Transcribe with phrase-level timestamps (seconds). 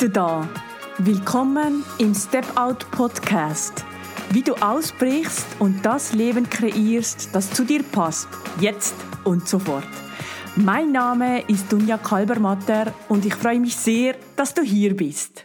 [0.00, 0.48] Du da.
[0.96, 3.84] Willkommen im Step Out Podcast.
[4.30, 8.26] Wie du ausbrichst und das Leben kreierst, das zu dir passt,
[8.60, 8.94] jetzt
[9.24, 9.84] und sofort.
[10.56, 15.44] Mein Name ist Dunja Kalbermatter und ich freue mich sehr, dass du hier bist.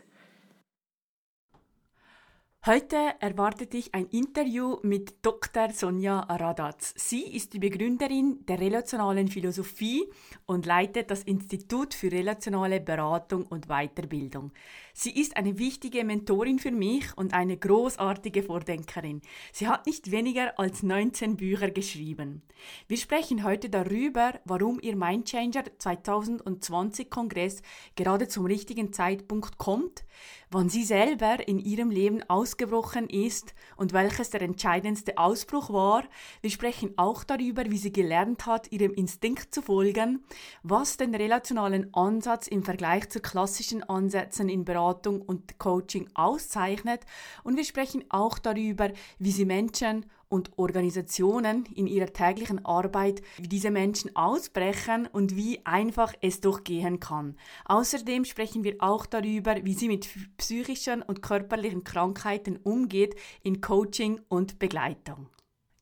[2.67, 5.69] Heute erwartet dich ein Interview mit Dr.
[5.71, 6.95] Sonja Radatz.
[6.97, 10.09] Sie ist die Begründerin der relationalen Philosophie
[10.47, 14.51] und leitet das Institut für relationale Beratung und Weiterbildung.
[14.97, 19.21] Sie ist eine wichtige Mentorin für mich und eine großartige Vordenkerin.
[19.51, 22.43] Sie hat nicht weniger als 19 Bücher geschrieben.
[22.87, 27.61] Wir sprechen heute darüber, warum ihr Mindchanger 2020 Kongress
[27.97, 30.05] gerade zum richtigen Zeitpunkt kommt,
[30.49, 36.05] wann sie selber in ihrem Leben ausgebrochen ist und welches der entscheidendste Ausbruch war.
[36.39, 40.23] Wir sprechen auch darüber, wie sie gelernt hat, ihrem Instinkt zu folgen,
[40.63, 47.01] was den relationalen Ansatz im Vergleich zu klassischen Ansätzen in Beratung Beratung und Coaching auszeichnet
[47.43, 53.47] und wir sprechen auch darüber, wie sie Menschen und Organisationen in ihrer täglichen Arbeit, wie
[53.47, 57.35] diese Menschen ausbrechen und wie einfach es doch gehen kann.
[57.65, 64.21] Außerdem sprechen wir auch darüber, wie sie mit psychischen und körperlichen Krankheiten umgeht in Coaching
[64.27, 65.29] und Begleitung.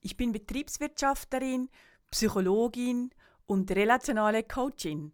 [0.02, 1.70] Ich bin Betriebswirtschafterin,
[2.12, 3.12] Psychologin
[3.46, 5.14] und relationale Coachin.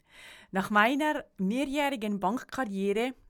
[0.52, 3.14] Nach meiner mehrjährigen Bankkarriere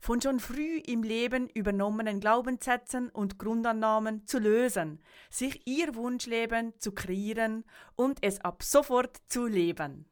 [0.00, 6.92] von schon früh im Leben übernommenen Glaubenssätzen und Grundannahmen zu lösen, sich ihr Wunschleben zu
[6.92, 7.64] kreieren
[7.94, 10.06] und es ab sofort zu leben.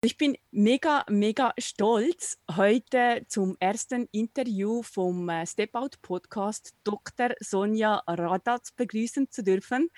[0.00, 7.30] Ich bin mega, mega stolz, heute zum ersten Interview vom äh, Step Out Podcast Dr.
[7.40, 9.90] Sonja Radatz begrüßen zu dürfen.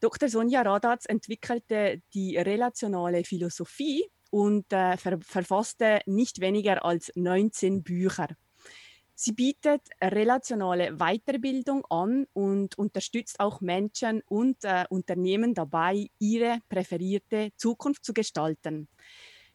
[0.00, 0.30] Dr.
[0.30, 8.28] Sonja Radatz entwickelte die relationale Philosophie und äh, ver verfasste nicht weniger als 19 Bücher.
[9.18, 17.48] Sie bietet relationale Weiterbildung an und unterstützt auch Menschen und äh, Unternehmen dabei, ihre präferierte
[17.56, 18.88] Zukunft zu gestalten.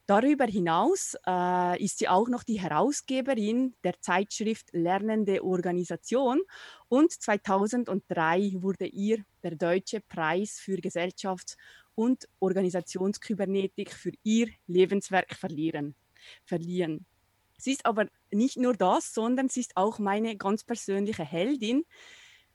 [0.07, 6.41] Darüber hinaus äh, ist sie auch noch die Herausgeberin der Zeitschrift Lernende Organisation
[6.89, 11.55] und 2003 wurde ihr der Deutsche Preis für Gesellschafts-
[11.93, 15.95] und Organisationskybernetik für ihr Lebenswerk verliehen.
[17.61, 21.83] Sie ist aber nicht nur das, sondern sie ist auch meine ganz persönliche Heldin,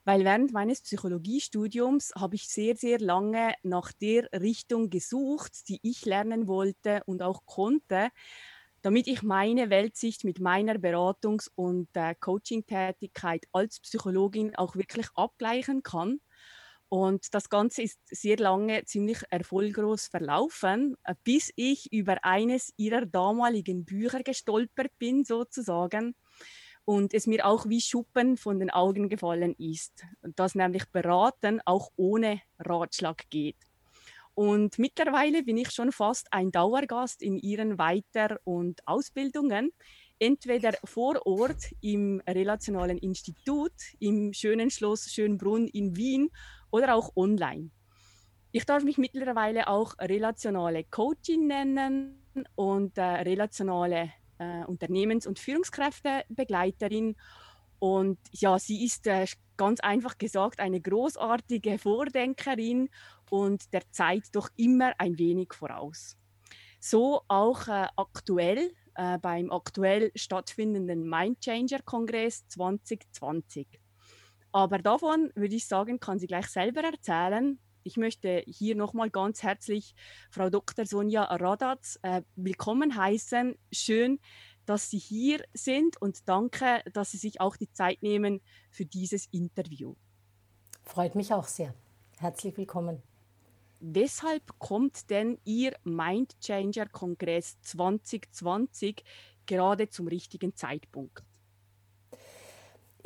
[0.05, 6.05] weil während meines Psychologiestudiums habe ich sehr, sehr lange nach der Richtung gesucht, die ich
[6.05, 8.11] lernen wollte und auch konnte,
[8.83, 15.85] damit ich meine Weltsicht mit meiner Beratungs- und äh, Coaching-Tätigkeit als Psychologin auch wirklich abgleichen
[15.85, 16.21] kann.
[16.89, 23.07] Und das Ganze ist sehr lange ziemlich erfolglos verlaufen, äh, bis ich über eines ihrer
[23.07, 26.15] damaligen Bücher gestolpert bin, sozusagen.
[26.85, 30.05] Und es mir auch wie Schuppen von den Augen gefallen ist,
[30.37, 33.57] dass nämlich Beraten auch ohne Ratschlag geht.
[34.35, 39.73] Und mittlerweile bin ich schon fast ein Dauergast in ihren Weiter- und Ausbildungen
[40.19, 46.31] entweder vor Ort im Relationalen Institut, im schönen Schloss Schönbrunn in Wien
[46.77, 47.71] oder auch online.
[48.53, 52.23] Ich darf mich mittlerweile auch relationale Coaching nennen
[52.55, 57.17] und äh, relationale äh, Unternehmens- und Führungskräftebegleiterin.
[57.79, 59.27] Und ja, sie ist äh,
[59.57, 62.89] ganz einfach gesagt eine großartige Vordenkerin
[63.31, 66.17] und der Zeit doch immer ein wenig voraus.
[66.81, 73.67] So auch äh, aktuell äh, beim aktuell stattfindenden Mindchanger-Kongress 2020.
[74.57, 77.59] Aber davon würde ich sagen, kann sie gleich selber erzählen.
[77.83, 79.95] Ich möchte hier nochmal ganz herzlich
[80.31, 80.87] Frau Dr.
[80.87, 83.59] Sonja Radatz äh, willkommen heißen.
[83.71, 84.19] Schön,
[84.65, 89.27] dass Sie hier sind und danke, dass Sie sich auch die Zeit nehmen für dieses
[89.27, 89.95] Interview.
[90.85, 91.75] Freut mich auch sehr.
[92.17, 93.03] Herzlich willkommen.
[93.81, 99.05] Weshalb kommt denn Ihr Mindchanger-Kongress 2020
[99.45, 101.26] gerade zum richtigen Zeitpunkt?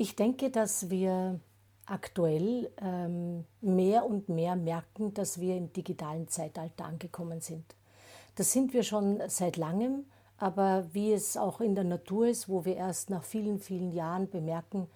[0.00, 1.40] Ich denke, dass wir
[1.84, 7.76] aktuell ähm, mehr und mehr merken, dass wir im digitalen Zeitalter angekommen sind.
[8.34, 10.06] Das sind wir schon seit langem,
[10.38, 14.30] aber wie es auch in der Natur ist, wo wir erst nach vielen, vielen Jahren
[14.30, 14.88] bemerken,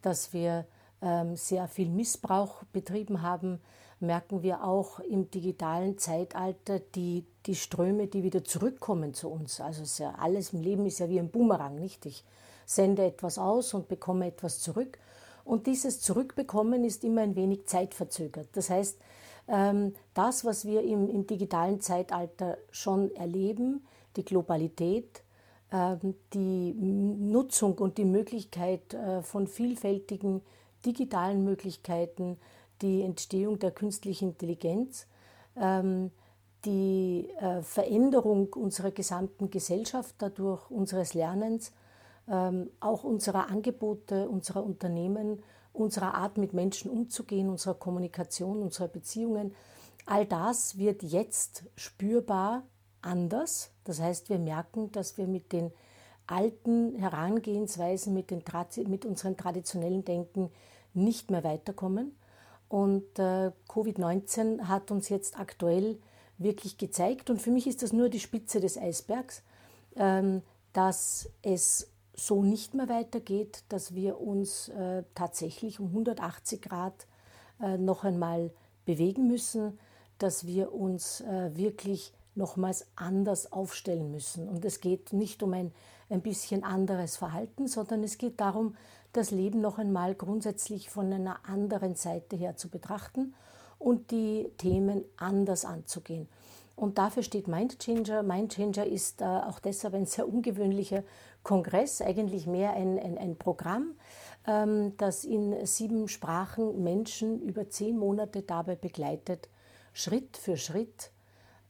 [0.00, 0.64] dass wir
[1.00, 3.60] ähm, sehr viel Missbrauch betrieben haben,
[3.98, 9.60] merken wir auch im digitalen Zeitalter die, die Ströme, die wieder zurückkommen zu uns.
[9.60, 12.06] Also ja alles im Leben ist ja wie ein Boomerang, nicht?
[12.06, 12.22] Ich
[12.66, 14.98] sende etwas aus und bekomme etwas zurück.
[15.44, 18.48] Und dieses Zurückbekommen ist immer ein wenig zeitverzögert.
[18.52, 18.98] Das heißt,
[19.48, 23.84] ähm, das, was wir im, im digitalen Zeitalter schon erleben,
[24.16, 25.22] die Globalität,
[25.72, 30.42] ähm, die Nutzung und die Möglichkeit äh, von vielfältigen
[30.84, 32.38] digitalen Möglichkeiten,
[32.82, 35.06] die Entstehung der künstlichen Intelligenz,
[35.56, 36.10] ähm,
[36.64, 41.72] die äh, Veränderung unserer gesamten Gesellschaft dadurch, unseres Lernens,
[42.26, 45.42] auch unserer Angebote, unserer Unternehmen,
[45.72, 49.54] unserer Art mit Menschen umzugehen, unserer Kommunikation, unserer Beziehungen.
[50.06, 52.64] All das wird jetzt spürbar
[53.00, 53.70] anders.
[53.84, 55.72] Das heißt, wir merken, dass wir mit den
[56.26, 58.42] alten Herangehensweisen, mit, den,
[58.88, 60.50] mit unserem traditionellen Denken
[60.94, 62.16] nicht mehr weiterkommen.
[62.68, 65.98] Und äh, Covid-19 hat uns jetzt aktuell
[66.38, 69.42] wirklich gezeigt, und für mich ist das nur die Spitze des Eisbergs,
[69.96, 70.42] ähm,
[70.72, 77.06] dass es so nicht mehr weitergeht, dass wir uns äh, tatsächlich um 180 Grad
[77.60, 78.50] äh, noch einmal
[78.84, 79.78] bewegen müssen,
[80.18, 84.48] dass wir uns äh, wirklich nochmals anders aufstellen müssen.
[84.48, 85.72] Und es geht nicht um ein,
[86.10, 88.76] ein bisschen anderes Verhalten, sondern es geht darum,
[89.12, 93.34] das Leben noch einmal grundsätzlich von einer anderen Seite her zu betrachten
[93.78, 96.28] und die Themen anders anzugehen.
[96.74, 98.22] Und dafür steht Mindchanger.
[98.22, 101.02] Mindchanger ist äh, auch deshalb ein sehr ungewöhnlicher
[101.42, 103.94] Kongress, eigentlich mehr ein, ein, ein Programm,
[104.46, 109.48] ähm, das in sieben Sprachen Menschen über zehn Monate dabei begleitet,
[109.92, 111.10] Schritt für Schritt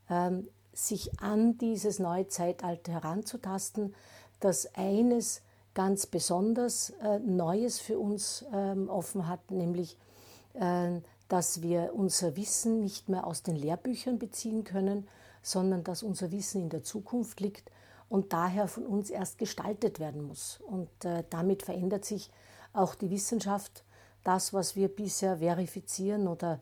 [0.09, 3.95] ähm, sich an dieses neue Zeitalter heranzutasten,
[4.41, 5.43] das eines
[5.75, 9.97] ganz besonders äh, Neues für uns ähm, offen hat, nämlich
[10.55, 15.09] äh, dass wir unser Wissen nicht mehr aus den Lehrbüchern beziehen können,
[15.43, 17.71] sondern dass unser Wissen in der Zukunft liegt
[18.13, 20.61] und daher von uns erst gestaltet werden muss.
[20.67, 22.31] Und äh, damit verändert sich
[22.75, 23.85] auch die Wissenschaft.
[24.23, 26.61] Das, was wir bisher verifizieren oder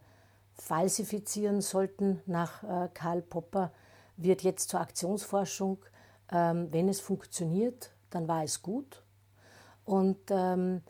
[0.54, 3.72] falsifizieren sollten nach äh, Karl Popper,
[4.16, 5.78] wird jetzt zur Aktionsforschung.
[6.30, 9.02] Ähm, wenn es funktioniert, dann war es gut.
[9.84, 10.82] Und ähm,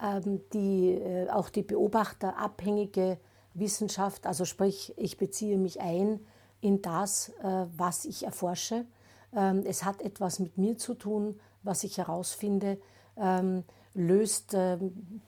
[0.00, 3.18] ähm, die, äh, auch die beobachterabhängige
[3.52, 6.20] Wissenschaft, also sprich, ich beziehe mich ein
[6.62, 8.86] in das, äh, was ich erforsche.
[9.34, 12.78] Ähm, es hat etwas mit mir zu tun, was ich herausfinde,
[13.16, 13.64] ähm,
[13.94, 14.78] löst äh,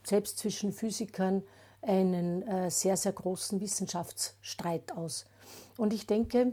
[0.05, 1.43] selbst zwischen Physikern
[1.83, 5.27] einen äh, sehr, sehr großen Wissenschaftsstreit aus.
[5.77, 6.53] Und ich denke,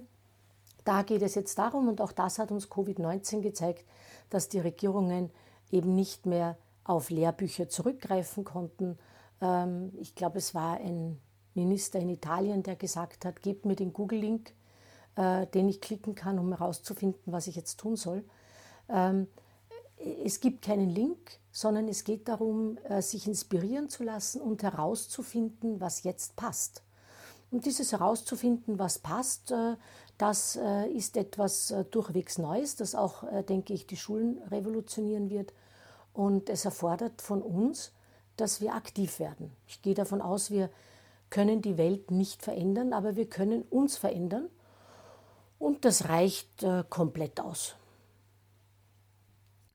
[0.84, 3.86] da geht es jetzt darum, und auch das hat uns Covid-19 gezeigt,
[4.30, 5.32] dass die Regierungen
[5.72, 8.98] eben nicht mehr auf Lehrbücher zurückgreifen konnten.
[9.42, 11.20] Ähm, ich glaube, es war ein
[11.56, 14.54] Minister in Italien, der gesagt hat, gebt mir den Google-Link,
[15.16, 18.24] äh, den ich klicken kann, um herauszufinden, was ich jetzt tun soll.
[18.90, 19.28] Ähm,
[20.24, 25.80] es gibt keinen Link, sondern es geht darum, äh, sich inspirieren zu lassen und herauszufinden,
[25.80, 26.84] was jetzt passt.
[27.52, 29.76] Und dieses herauszufinden, was passt, äh,
[30.18, 35.54] das äh, ist etwas äh, durchwegs Neues, das auch, denke ich, die Schulen revolutionieren wird.
[36.14, 37.92] Und es erfordert von uns,
[38.38, 39.52] dass wir aktiv werden.
[39.68, 40.70] Ich gehe davon aus, wir
[41.30, 44.50] können die Welt nicht verändern, aber wir können uns verändern.
[45.66, 47.76] Und das reicht komplett aus.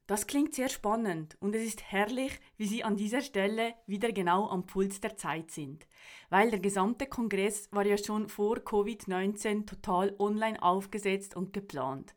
[0.07, 4.49] Das klingt sehr spannend und es ist herrlich, wie Sie an dieser Stelle wieder genau
[4.49, 5.89] am Puls der Zeit sind.
[6.29, 12.15] Weil der gesamte Kongress war ja schon vor Covid-19 total online aufgesetzt und geplant.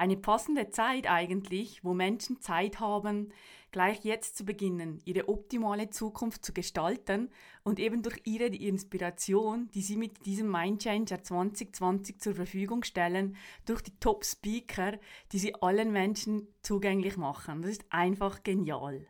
[0.00, 3.34] Eine passende Zeit eigentlich, wo Menschen Zeit haben,
[3.70, 7.28] gleich jetzt zu beginnen, ihre optimale Zukunft zu gestalten
[7.64, 13.82] und eben durch ihre Inspiration, die sie mit diesem Mindchanger 2020 zur Verfügung stellen, durch
[13.82, 14.98] die Top-Speaker,
[15.32, 17.60] die sie allen Menschen zugänglich machen.
[17.60, 19.06] Das ist einfach genial.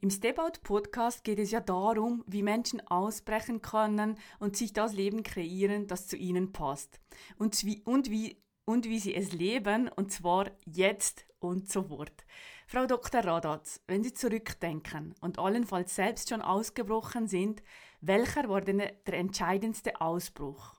[0.00, 5.22] Im Stepout Podcast geht es ja darum, wie Menschen ausbrechen können und sich das Leben
[5.22, 6.98] kreieren, das zu ihnen passt.
[7.36, 12.24] Und wie, und wie, und wie sie es leben, und zwar jetzt und sofort.
[12.66, 13.22] Frau Dr.
[13.22, 17.62] Radatz, wenn Sie zurückdenken und allenfalls selbst schon ausgebrochen sind,
[18.00, 20.74] welcher war denn der entscheidendste Ausbruch?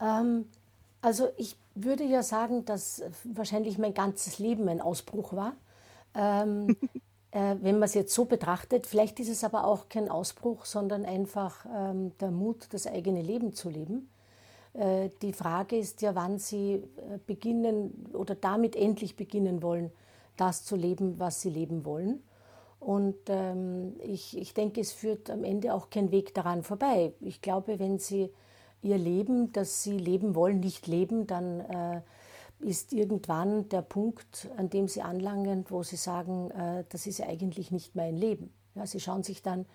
[0.00, 0.46] Ähm,
[1.02, 5.56] also ich würde ja sagen, dass wahrscheinlich mein ganzes Leben ein Ausbruch war.
[6.14, 6.76] Ähm,
[7.30, 11.04] äh, wenn man es jetzt so betrachtet, vielleicht ist es aber auch kein Ausbruch, sondern
[11.04, 14.10] einfach ähm, der Mut, das eigene Leben zu leben.
[14.76, 19.90] Äh, die Frage ist ja, wann Sie äh, beginnen oder damit endlich beginnen wollen,
[20.36, 22.22] das zu leben, was Sie leben wollen.
[22.78, 27.14] Und ähm, ich, ich denke, es führt am Ende auch kein Weg daran vorbei.
[27.20, 28.30] Ich glaube, wenn Sie
[28.82, 32.02] ihr Leben, das Sie leben wollen, nicht leben, dann äh,
[32.60, 37.70] ist irgendwann der Punkt, an dem Sie anlangen, wo Sie sagen, äh, das ist eigentlich
[37.70, 38.52] nicht mein Leben.
[38.74, 39.66] Ja, Sie schauen sich dann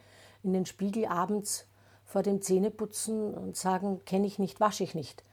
[0.44, 1.66] in den Spiegel abends
[2.12, 5.24] vor dem Zähneputzen und sagen, kenne ich nicht, wasche ich nicht.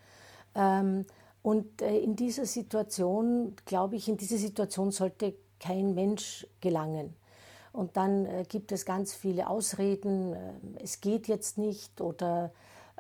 [0.55, 1.07] Ähm,
[1.43, 7.15] und äh, in dieser Situation, glaube ich, in diese Situation sollte kein Mensch gelangen.
[7.73, 10.39] Und dann äh, gibt es ganz viele Ausreden, äh,
[10.83, 12.53] es geht jetzt nicht oder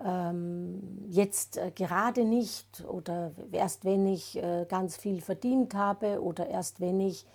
[0.04, 6.48] ähm, jetzt äh, gerade nicht oder erst wenn ich äh, ganz viel verdient habe oder
[6.48, 7.26] erst wenn ich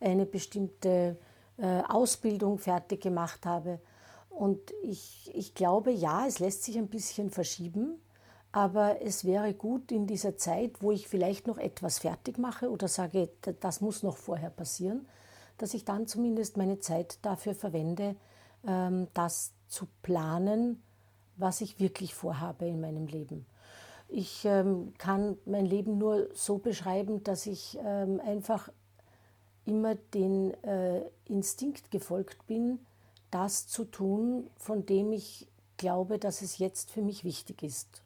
[0.00, 1.16] eine bestimmte
[1.56, 3.78] äh, Ausbildung fertig gemacht habe.
[4.34, 8.00] Und ich, ich glaube, ja, es lässt sich ein bisschen verschieben,
[8.50, 12.88] aber es wäre gut in dieser Zeit, wo ich vielleicht noch etwas fertig mache oder
[12.88, 13.28] sage,
[13.60, 15.06] das muss noch vorher passieren,
[15.58, 18.16] dass ich dann zumindest meine Zeit dafür verwende,
[18.66, 20.82] ähm, das zu planen,
[21.36, 23.46] was ich wirklich vorhabe in meinem Leben.
[24.08, 28.68] Ich ähm, kann mein Leben nur so beschreiben, dass ich ähm, einfach
[29.64, 32.78] immer den äh, Instinkt gefolgt bin,
[33.34, 38.02] das zu tun, von dem ich glaube, dass es jetzt für mich wichtig ist.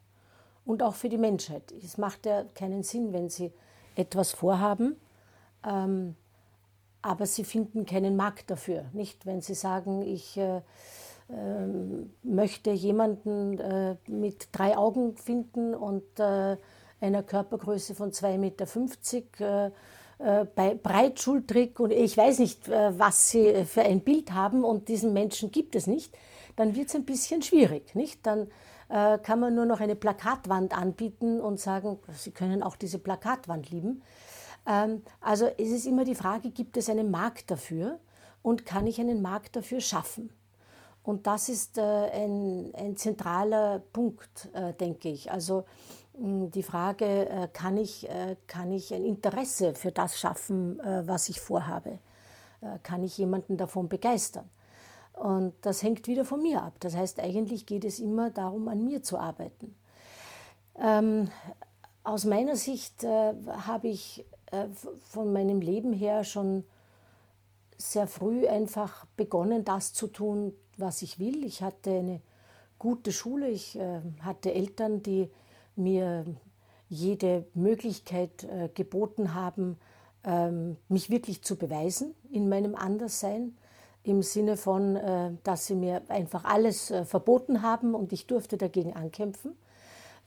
[0.65, 1.71] Und auch für die Menschheit.
[1.83, 3.51] Es macht ja keinen Sinn, wenn Sie
[3.95, 4.95] etwas vorhaben,
[5.65, 6.15] ähm,
[7.01, 8.85] aber Sie finden keinen Markt dafür.
[8.93, 10.61] Nicht, wenn Sie sagen, ich äh,
[11.29, 16.57] ähm, möchte jemanden äh, mit drei Augen finden und äh,
[17.01, 19.71] einer Körpergröße von 2,50 Meter,
[20.19, 24.87] äh, äh breitschultrig und ich weiß nicht, äh, was sie für ein Bild haben und
[24.87, 26.15] diesen Menschen gibt es nicht,
[26.55, 27.95] dann wird es ein bisschen schwierig.
[27.95, 28.25] Nicht?
[28.25, 28.47] Dann
[28.89, 33.69] äh, kann man nur noch eine Plakatwand anbieten und sagen, Sie können auch diese Plakatwand
[33.69, 34.01] lieben.
[34.65, 37.99] Ähm, also es ist immer die Frage, gibt es einen Markt dafür
[38.41, 40.31] und kann ich einen Markt dafür schaffen?
[41.03, 45.31] Und das ist äh, ein, ein zentraler Punkt, äh, denke ich.
[45.31, 45.65] Also
[46.21, 48.07] die Frage, äh, kann, ich,
[48.47, 51.99] kann ich ein Interesse für das schaffen, was ich vorhabe?
[52.83, 54.49] Kann ich jemanden davon begeistern?
[55.13, 56.73] Und das hängt wieder von mir ab.
[56.79, 59.75] Das heißt, eigentlich geht es immer darum, an mir zu arbeiten.
[60.81, 61.29] Ähm,
[62.03, 63.33] aus meiner Sicht äh,
[63.67, 64.67] habe ich äh,
[65.09, 66.63] von meinem Leben her schon
[67.77, 71.43] sehr früh einfach begonnen, das zu tun, was ich will.
[71.43, 72.21] Ich hatte eine
[72.77, 75.29] gute Schule, ich äh, hatte Eltern, die
[75.79, 76.25] mir
[76.89, 79.77] jede Möglichkeit äh, geboten haben,
[80.23, 83.55] ähm, mich wirklich zu beweisen in meinem Anderssein,
[84.03, 88.57] im Sinne von, äh, dass sie mir einfach alles äh, verboten haben und ich durfte
[88.57, 89.55] dagegen ankämpfen.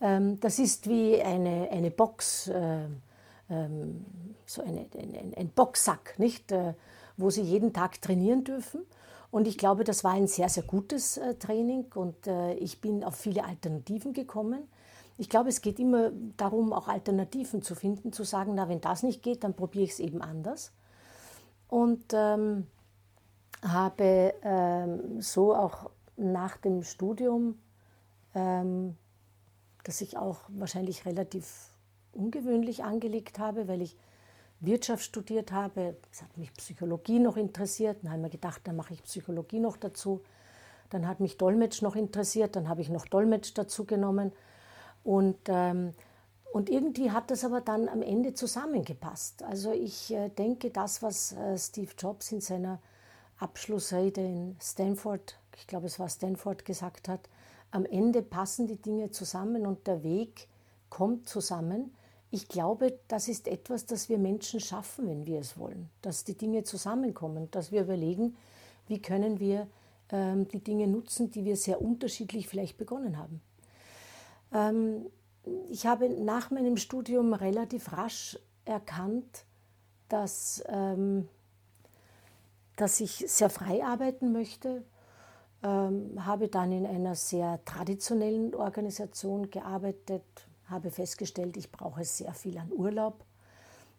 [0.00, 2.86] Ähm, das ist wie eine, eine Box, äh,
[3.50, 4.04] ähm,
[4.46, 6.52] so eine, ein, ein Boxsack, nicht?
[6.52, 6.74] Äh,
[7.18, 8.86] wo sie jeden Tag trainieren dürfen.
[9.30, 12.16] Und ich glaube, das war ein sehr, sehr gutes äh, Training und
[12.58, 14.66] ich bin auf viele Alternativen gekommen.
[15.22, 19.04] Ich glaube, es geht immer darum, auch Alternativen zu finden, zu sagen, na, wenn das
[19.04, 20.72] nicht geht, dann probiere ich es eben anders.
[21.68, 22.66] Und ähm,
[23.62, 27.56] habe ähm, so auch nach dem Studium,
[28.34, 28.96] ähm,
[29.84, 31.68] das ich auch wahrscheinlich relativ
[32.12, 33.96] ungewöhnlich angelegt habe, weil ich
[34.58, 35.98] Wirtschaft studiert habe.
[36.10, 37.98] Es hat mich Psychologie noch interessiert.
[38.02, 40.20] Dann habe ich mir gedacht, dann mache ich Psychologie noch dazu.
[40.90, 42.56] Dann hat mich Dolmetsch noch interessiert.
[42.56, 44.32] Dann habe ich noch Dolmetsch dazu genommen.
[45.04, 45.94] Und, ähm,
[46.52, 49.42] und irgendwie hat das aber dann am Ende zusammengepasst.
[49.42, 52.80] Also ich äh, denke, das, was äh, Steve Jobs in seiner
[53.38, 57.28] Abschlussrede in Stanford, ich glaube es war Stanford, gesagt hat,
[57.70, 60.48] am Ende passen die Dinge zusammen und der Weg
[60.90, 61.92] kommt zusammen
[62.34, 66.34] ich glaube, das ist etwas, das wir Menschen schaffen, wenn wir es wollen, dass die
[66.34, 68.36] Dinge zusammenkommen, dass wir überlegen,
[68.88, 69.68] wie können wir
[70.08, 73.42] ähm, die Dinge nutzen, die wir sehr unterschiedlich vielleicht begonnen haben.
[74.52, 75.06] Ähm,
[75.70, 79.44] ich habe nach meinem Studium relativ rasch erkannt,
[80.08, 81.28] dass, ähm,
[82.76, 84.84] dass ich sehr frei arbeiten möchte,
[85.62, 90.24] ähm, habe dann in einer sehr traditionellen Organisation gearbeitet,
[90.66, 93.24] habe festgestellt, ich brauche sehr viel an Urlaub.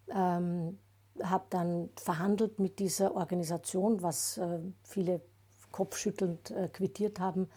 [0.10, 0.78] Ähm,
[1.22, 5.22] habe dann verhandelt mit dieser Organisation, was äh, viele
[5.72, 7.50] kopfschüttelnd äh, quittiert haben.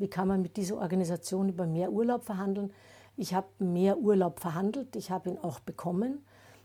[0.00, 2.72] Wie kann man mit dieser Organisation über mehr Urlaub verhandeln?
[3.18, 6.24] Ich habe mehr Urlaub verhandelt, ich habe ihn auch bekommen.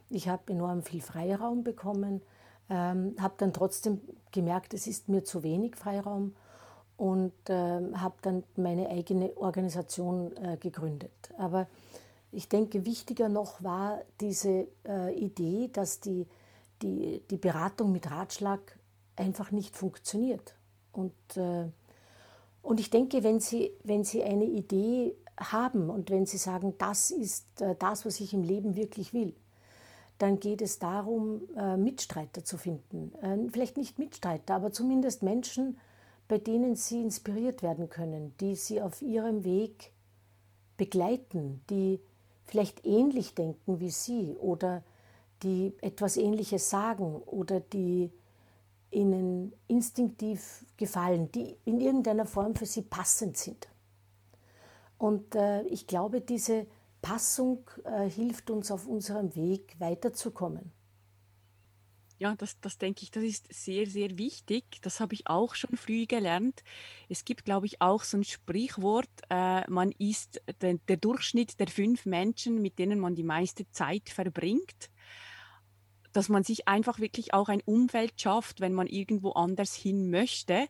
[0.09, 2.21] Ich habe enorm viel Freiraum bekommen,
[2.69, 3.99] ähm, habe dann trotzdem
[4.31, 6.33] gemerkt, es ist mir zu wenig Freiraum
[6.95, 11.11] und äh, habe dann meine eigene Organisation äh, gegründet.
[11.37, 11.67] Aber
[12.31, 16.25] ich denke, wichtiger noch war diese äh, Idee, dass die,
[16.81, 18.79] die, die Beratung mit Ratschlag
[19.17, 20.55] einfach nicht funktioniert.
[20.93, 21.65] Und, äh,
[22.65, 27.12] und ich denke, wenn Sie, wenn Sie eine Idee haben und wenn Sie sagen, das
[27.12, 29.36] ist äh, das, was ich im Leben wirklich will,
[30.17, 33.13] dann geht es darum, äh, Mitstreiter zu finden.
[33.22, 35.77] Äh, vielleicht nicht Mitstreiter, aber zumindest Menschen,
[36.27, 39.91] bei denen Sie inspiriert werden können, die Sie auf Ihrem Weg
[40.75, 42.00] begleiten, die
[42.45, 44.84] vielleicht ähnlich denken wie Sie oder
[45.43, 48.12] die etwas Ähnliches sagen oder die
[48.89, 53.67] Ihnen instinktiv gefallen, die in irgendeiner Form für Sie passend sind.
[54.98, 56.67] Und äh, ich glaube, diese
[57.01, 60.72] Passung äh, hilft uns auf unserem Weg weiterzukommen.
[62.17, 64.63] Ja, das, das denke ich, das ist sehr, sehr wichtig.
[64.82, 66.63] Das habe ich auch schon früh gelernt.
[67.10, 71.67] Es gibt, glaube ich, auch so ein Sprichwort, äh, man ist der, der Durchschnitt der
[71.67, 74.89] fünf Menschen, mit denen man die meiste Zeit verbringt
[76.15, 80.67] dass man sich einfach wirklich auch ein Umfeld schafft, wenn man irgendwo anders hin möchte,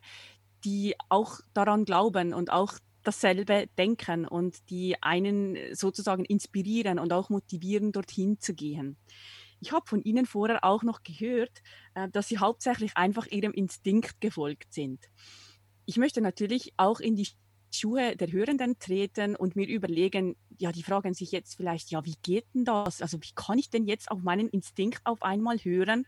[0.64, 2.74] die auch daran glauben und auch
[3.04, 8.96] dasselbe denken und die einen sozusagen inspirieren und auch motivieren, dorthin zu gehen.
[9.60, 11.62] Ich habe von Ihnen vorher auch noch gehört,
[11.94, 14.98] äh, dass Sie hauptsächlich einfach Ihrem Instinkt gefolgt sind.
[15.84, 17.28] Ich möchte natürlich auch in die
[17.78, 22.16] Schuhe der Hörenden treten und mir überlegen, ja, die fragen sich jetzt vielleicht, ja, wie
[22.22, 23.02] geht denn das?
[23.02, 26.06] Also wie kann ich denn jetzt auf meinen Instinkt auf einmal hören?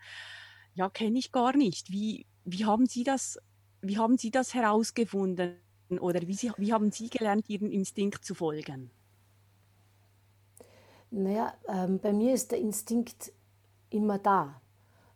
[0.75, 1.91] Ja, kenne ich gar nicht.
[1.91, 3.39] Wie, wie haben Sie das,
[3.81, 5.57] wie haben Sie das herausgefunden?
[6.01, 8.91] Oder wie, Sie, wie haben Sie gelernt, Ihren Instinkt zu folgen?
[11.11, 13.33] Naja, ähm, bei mir ist der Instinkt
[13.91, 14.61] immer da.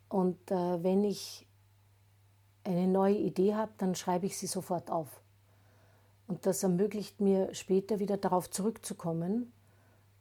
[0.09, 1.47] Und äh, wenn ich
[2.63, 5.22] eine neue Idee habe, dann schreibe ich sie sofort auf.
[6.27, 9.53] Und das ermöglicht mir später wieder darauf zurückzukommen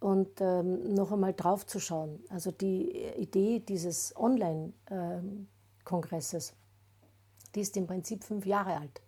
[0.00, 2.18] und ähm, noch einmal drauf zu schauen.
[2.28, 6.56] Also die Idee dieses Online-Kongresses, ähm,
[7.54, 9.00] die ist im Prinzip fünf Jahre alt.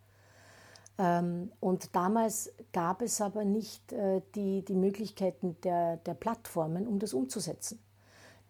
[0.96, 7.00] Ähm, und damals gab es aber nicht äh, die, die Möglichkeiten der, der Plattformen, um
[7.00, 7.80] das umzusetzen.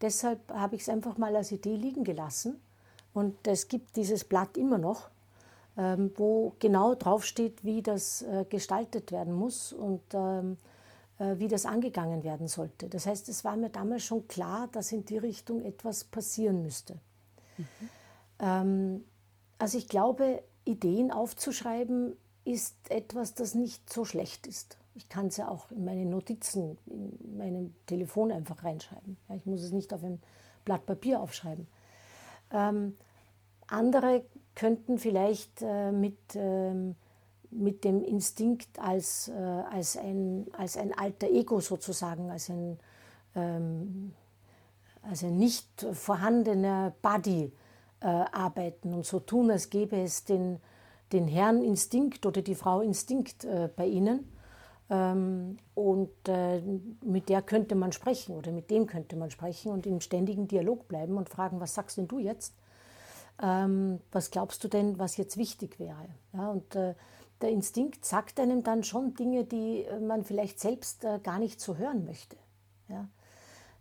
[0.02, 2.60] Deshalb habe ich es einfach mal als Idee liegen gelassen.
[3.14, 5.08] Und es gibt dieses Blatt immer noch,
[5.76, 10.56] wo genau draufsteht, wie das äh, gestaltet werden muss und ähm,
[11.18, 12.88] äh, wie das angegangen werden sollte.
[12.88, 16.94] Das heißt, es war mir damals schon klar, dass in die Richtung etwas passieren müsste.
[17.56, 17.64] Mhm.
[18.40, 19.04] Ähm,
[19.58, 24.76] also ich glaube, Ideen aufzuschreiben ist etwas, das nicht so schlecht ist.
[24.96, 29.16] Ich kann es ja auch in meine Notizen, in meinem Telefon einfach reinschreiben.
[29.34, 30.20] Ich muss es nicht auf ein
[30.64, 31.66] Blatt Papier aufschreiben.
[32.50, 32.96] Ähm,
[33.66, 36.96] andere könnten vielleicht äh, mit, ähm,
[37.50, 42.78] mit dem Instinkt als, äh, als, ein, als ein alter Ego sozusagen, als ein,
[43.34, 44.12] ähm,
[45.02, 47.52] als ein nicht vorhandener Body
[48.00, 50.60] äh, arbeiten und so tun, als gäbe es den,
[51.12, 54.30] den Herrn Instinkt oder die Frau Instinkt äh, bei ihnen
[54.90, 56.60] ähm, und äh,
[57.02, 60.88] mit der könnte man sprechen oder mit dem könnte man sprechen und im ständigen Dialog
[60.88, 62.54] bleiben und fragen, was sagst denn du jetzt?
[63.42, 66.08] Ähm, was glaubst du denn, was jetzt wichtig wäre?
[66.32, 66.94] Ja, und äh,
[67.40, 71.76] der Instinkt sagt einem dann schon Dinge, die man vielleicht selbst äh, gar nicht so
[71.76, 72.36] hören möchte.
[72.88, 73.08] Ja?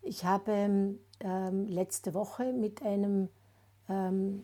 [0.01, 3.29] Ich habe ähm, letzte Woche mit einem
[3.87, 4.43] ähm,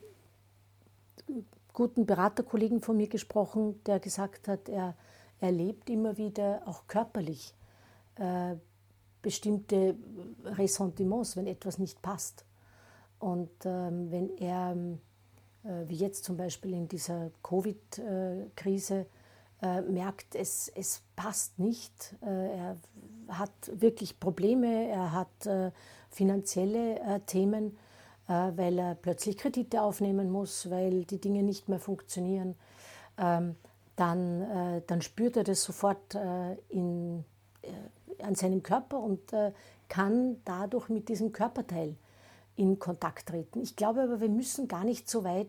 [1.74, 4.95] guten Beraterkollegen von mir gesprochen, der gesagt hat, er
[5.39, 7.54] erlebt immer wieder auch körperlich
[8.15, 8.56] äh,
[9.22, 9.95] bestimmte
[10.45, 12.45] Ressentiments, wenn etwas nicht passt.
[13.19, 14.75] Und ähm, wenn er,
[15.63, 19.05] äh, wie jetzt zum Beispiel in dieser Covid-Krise,
[19.62, 22.77] äh, merkt, es, es passt nicht, äh, er
[23.27, 25.71] hat wirklich Probleme, er hat äh,
[26.10, 27.77] finanzielle äh, Themen,
[28.27, 32.53] weil er plötzlich Kredite aufnehmen muss, weil die Dinge nicht mehr funktionieren.
[33.17, 33.55] Ähm,
[33.99, 37.25] dann, äh, dann spürt er das sofort äh, in,
[37.63, 39.34] äh, an seinem Körper und
[39.88, 41.95] kann dadurch mit diesem Körperteil
[42.60, 43.62] in Kontakt treten.
[43.62, 45.48] Ich glaube aber, wir müssen gar nicht so weit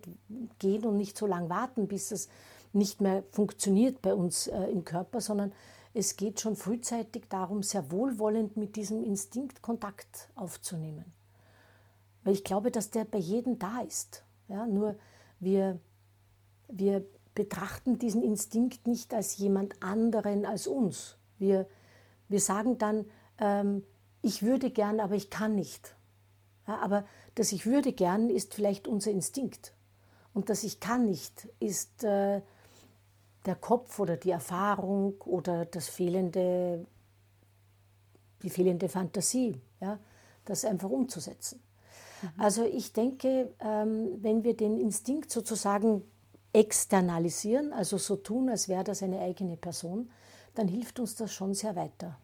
[0.60, 2.28] gehen und nicht so lange warten, bis es
[2.72, 5.52] nicht mehr funktioniert bei uns äh, im Körper, sondern
[5.92, 11.04] es geht schon frühzeitig darum, sehr wohlwollend mit diesem Instinkt Kontakt aufzunehmen.
[12.22, 14.22] Weil ich glaube, dass der bei jedem da ist.
[14.46, 14.94] Ja, nur
[15.40, 15.80] wir,
[16.68, 21.16] wir betrachten diesen Instinkt nicht als jemand anderen als uns.
[21.38, 21.66] Wir,
[22.28, 23.06] wir sagen dann,
[23.38, 23.82] ähm,
[24.22, 25.96] ich würde gern, aber ich kann nicht.
[26.66, 29.72] Ja, aber das ich würde gern ist vielleicht unser Instinkt.
[30.32, 32.40] Und das ich kann nicht ist äh,
[33.46, 36.86] der Kopf oder die Erfahrung oder das fehlende,
[38.42, 39.98] die fehlende Fantasie, ja,
[40.44, 41.60] das einfach umzusetzen.
[42.22, 42.28] Mhm.
[42.38, 46.04] Also ich denke, ähm, wenn wir den Instinkt sozusagen
[46.52, 50.10] externalisieren, also so tun, als wäre das eine eigene Person,
[50.54, 52.18] dann hilft uns das schon sehr weiter.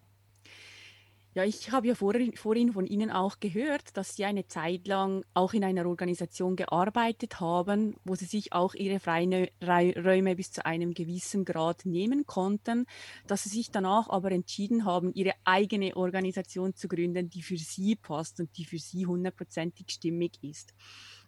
[1.37, 5.23] Ja, ich habe ja vorhin, vorhin von Ihnen auch gehört, dass Sie eine Zeit lang
[5.35, 10.65] auch in einer Organisation gearbeitet haben, wo Sie sich auch Ihre freien Räume bis zu
[10.65, 12.87] einem gewissen Grad nehmen konnten,
[13.27, 17.97] dass Sie sich danach aber entschieden haben, Ihre eigene Organisation zu gründen, die für Sie
[17.97, 20.73] passt und die für Sie hundertprozentig stimmig ist.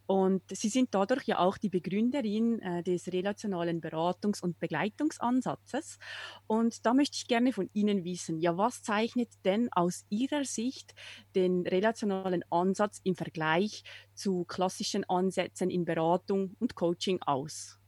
[0.08, 5.98] Und Sie sind dadurch ja auch die Begründerin äh, des relationalen Beratungs- und Begleitungsansatzes.
[6.46, 10.94] Und da möchte ich gerne von Ihnen wissen, ja, was zeichnet denn aus Ihrer Sicht
[11.34, 17.78] den relationalen Ansatz im Vergleich zu klassischen Ansätzen in Beratung und Coaching aus?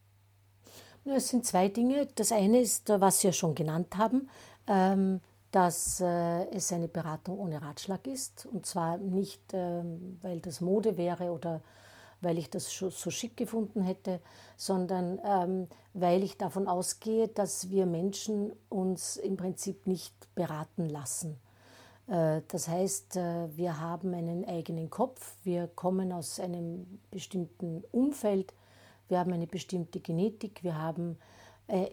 [1.06, 2.06] Es sind zwei Dinge.
[2.16, 4.28] Das eine ist, was Sie ja schon genannt haben.
[4.66, 8.46] Ähm dass äh, es eine Beratung ohne Ratschlag ist.
[8.46, 11.60] Und zwar nicht, ähm, weil das Mode wäre oder
[12.20, 14.20] weil ich das so schick gefunden hätte,
[14.56, 21.38] sondern ähm, weil ich davon ausgehe, dass wir Menschen uns im Prinzip nicht beraten lassen.
[22.10, 28.52] Äh, das heißt, äh, wir haben einen eigenen Kopf, wir kommen aus einem bestimmten Umfeld,
[29.08, 31.16] wir haben eine bestimmte Genetik, wir haben
[31.68, 31.88] äh,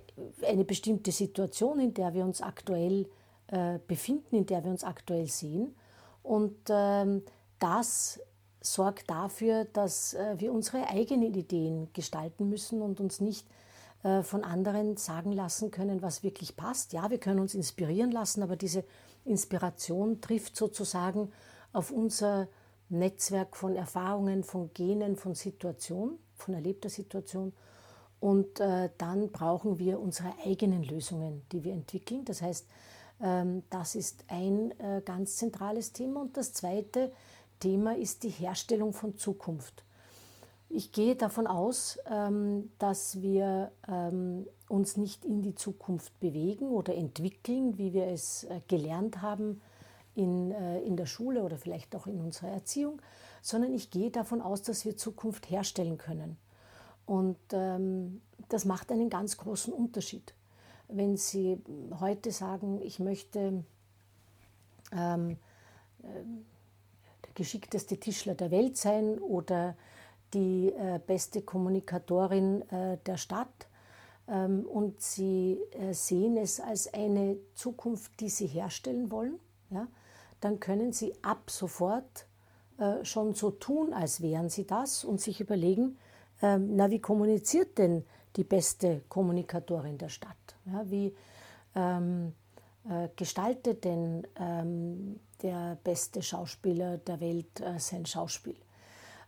[0.45, 3.07] eine bestimmte Situation, in der wir uns aktuell
[3.87, 5.73] befinden, in der wir uns aktuell sehen.
[6.21, 7.23] Und ähm,
[7.59, 8.19] das
[8.73, 13.47] sorgt dafür, dass äh, wir unsere eigenen Ideen gestalten müssen und uns nicht
[14.03, 16.93] äh, von anderen sagen lassen können, was wirklich passt.
[16.93, 18.83] Ja, wir können uns inspirieren lassen, aber diese
[19.25, 21.31] Inspiration trifft sozusagen
[21.73, 22.47] auf unser
[22.89, 27.53] Netzwerk von Erfahrungen, von Genen, von Situationen, von erlebter Situation.
[28.19, 32.25] Und äh, dann brauchen wir unsere eigenen Lösungen, die wir entwickeln.
[32.25, 32.65] Das heißt,
[33.21, 36.21] ähm, das ist ein äh, ganz zentrales Thema.
[36.21, 37.11] Und das Zweite
[37.59, 39.83] Thema ist die Herstellung von Zukunft.
[40.69, 46.93] Ich gehe davon aus, ähm, dass wir ähm, uns nicht in die Zukunft bewegen oder
[46.93, 49.61] entwickeln, wie wir es äh, gelernt haben
[50.15, 53.01] in, äh, in der Schule oder vielleicht auch in unserer Erziehung,
[53.41, 56.37] sondern ich gehe davon aus, dass wir Zukunft herstellen können.
[57.05, 60.33] Und ähm, das macht einen ganz großen Unterschied.
[60.89, 61.61] Wenn Sie
[61.99, 63.63] heute sagen, ich möchte
[64.91, 65.37] ähm,
[67.37, 69.77] geschickteste Tischler der Welt sein oder
[70.33, 73.67] die äh, beste Kommunikatorin äh, der Stadt.
[74.27, 79.39] Ähm, und sie äh, sehen es als eine Zukunft, die sie herstellen wollen.
[79.69, 79.87] Ja?
[80.41, 82.25] Dann können sie ab sofort
[82.79, 85.97] äh, schon so tun, als wären sie das und sich überlegen,
[86.41, 88.03] ähm, na, wie kommuniziert denn
[88.35, 90.55] die beste Kommunikatorin der Stadt?
[90.65, 91.15] Ja, wie
[91.75, 92.33] ähm,
[92.89, 98.55] äh, gestaltet denn ähm, der beste Schauspieler der Welt äh, sein Schauspiel.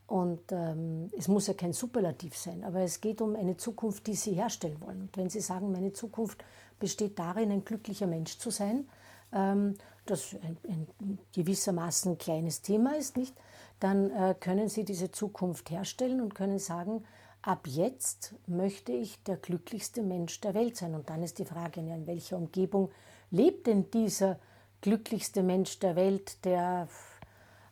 [0.08, 4.16] Und ähm, es muss ja kein Superlativ sein, aber es geht um eine Zukunft, die
[4.16, 5.02] Sie herstellen wollen.
[5.02, 6.44] Und wenn Sie sagen, meine Zukunft
[6.80, 8.90] besteht darin, ein glücklicher Mensch zu sein,
[9.32, 9.76] ähm,
[10.08, 13.36] das ein, ein gewissermaßen kleines Thema ist, nicht?
[13.80, 17.04] Dann äh, können Sie diese Zukunft herstellen und können sagen,
[17.44, 20.96] ab jetzt möchte ich der glücklichste Mensch der Welt sein.
[20.96, 22.90] Und dann ist die Frage, in welcher Umgebung
[23.30, 24.40] lebt denn dieser
[24.82, 26.88] glücklichste Mensch der Welt, der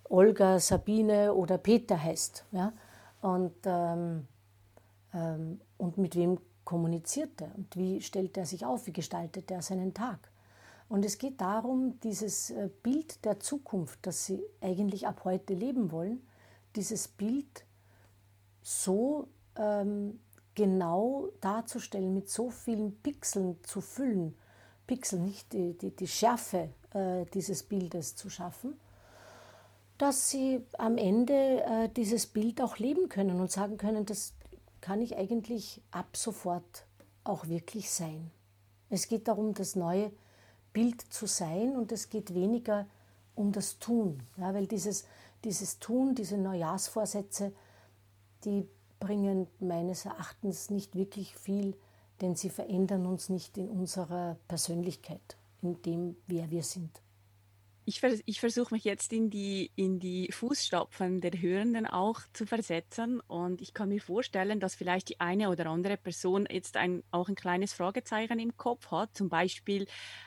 [0.09, 2.45] Olga, Sabine oder Peter heißt.
[2.51, 2.73] Ja?
[3.21, 4.27] Und, ähm,
[5.13, 9.61] ähm, und mit wem kommuniziert er und wie stellt er sich auf, wie gestaltet er
[9.61, 10.31] seinen Tag.
[10.89, 15.91] Und es geht darum, dieses äh, Bild der Zukunft, das Sie eigentlich ab heute leben
[15.91, 16.25] wollen,
[16.75, 17.65] dieses Bild
[18.61, 20.19] so ähm,
[20.55, 24.37] genau darzustellen, mit so vielen Pixeln zu füllen,
[24.87, 28.79] Pixel, nicht die, die, die Schärfe äh, dieses Bildes zu schaffen,
[29.97, 34.33] dass sie am Ende äh, dieses Bild auch leben können und sagen können, das
[34.81, 36.85] kann ich eigentlich ab sofort
[37.23, 38.31] auch wirklich sein.
[38.89, 40.11] Es geht darum, das neue
[40.71, 42.85] Bild zu sein und es geht weniger
[43.35, 45.05] um das Tun, ja, weil dieses,
[45.43, 47.51] dieses Tun, diese Neujahrsvorsätze,
[48.45, 48.67] die
[48.99, 51.75] bringen meines Erachtens nicht wirklich viel
[52.21, 57.01] denn sie verändern uns nicht in unserer Persönlichkeit, in dem, wer wir sind.
[57.89, 62.45] Ich, vers ich versuche mich jetzt in die, in die Fußstapfen der Hörenden auch zu
[62.45, 67.01] versetzen und ich kann mir vorstellen, dass vielleicht die eine oder andere Person jetzt ein,
[67.11, 69.15] auch ein kleines Fragezeichen im Kopf hat.
[69.15, 69.83] Zum Beispiel,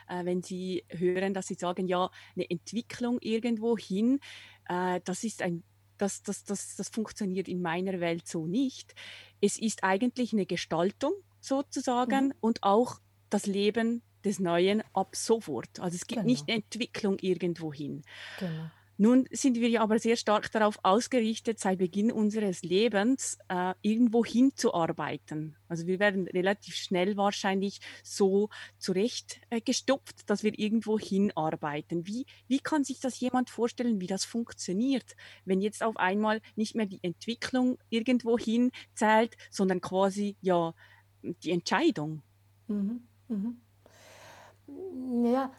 [0.09, 4.19] äh, wenn sie hören, dass sie sagen, ja, eine Entwicklung irgendwo hin,
[4.67, 5.63] äh, das ist ein
[5.99, 8.95] das, das, das, das funktioniert in meiner Welt so nicht.
[9.39, 12.33] Es ist eigentlich eine Gestaltung, sozusagen mhm.
[12.39, 15.79] und auch das Leben des Neuen ab sofort.
[15.79, 16.27] Also es gibt genau.
[16.31, 18.03] nicht eine Entwicklung irgendwo hin.
[18.39, 18.69] Genau.
[19.01, 24.23] Nun sind wir ja aber sehr stark darauf ausgerichtet, seit Beginn unseres Lebens äh, irgendwo
[24.23, 25.55] hinzuarbeiten.
[25.67, 32.05] Also wir werden relativ schnell wahrscheinlich so zurechtgestopft, äh, dass wir irgendwo hinarbeiten.
[32.05, 36.75] Wie, wie kann sich das jemand vorstellen, wie das funktioniert, wenn jetzt auf einmal nicht
[36.75, 40.75] mehr die Entwicklung irgendwo hin zählt, sondern quasi ja
[41.23, 42.21] die Entscheidung?
[42.67, 43.01] Mhm.
[43.29, 43.61] Mhm.
[45.23, 45.51] Ja,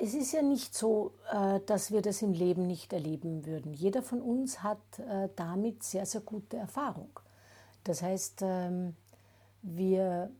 [0.00, 3.72] es ist ja nicht so, äh, dass wir das im Leben nicht erleben würden.
[3.72, 7.18] Jeder von uns hat äh, damit sehr, sehr gute Erfahrung.
[7.84, 8.94] Das heißt, ähm,
[9.62, 10.30] wir,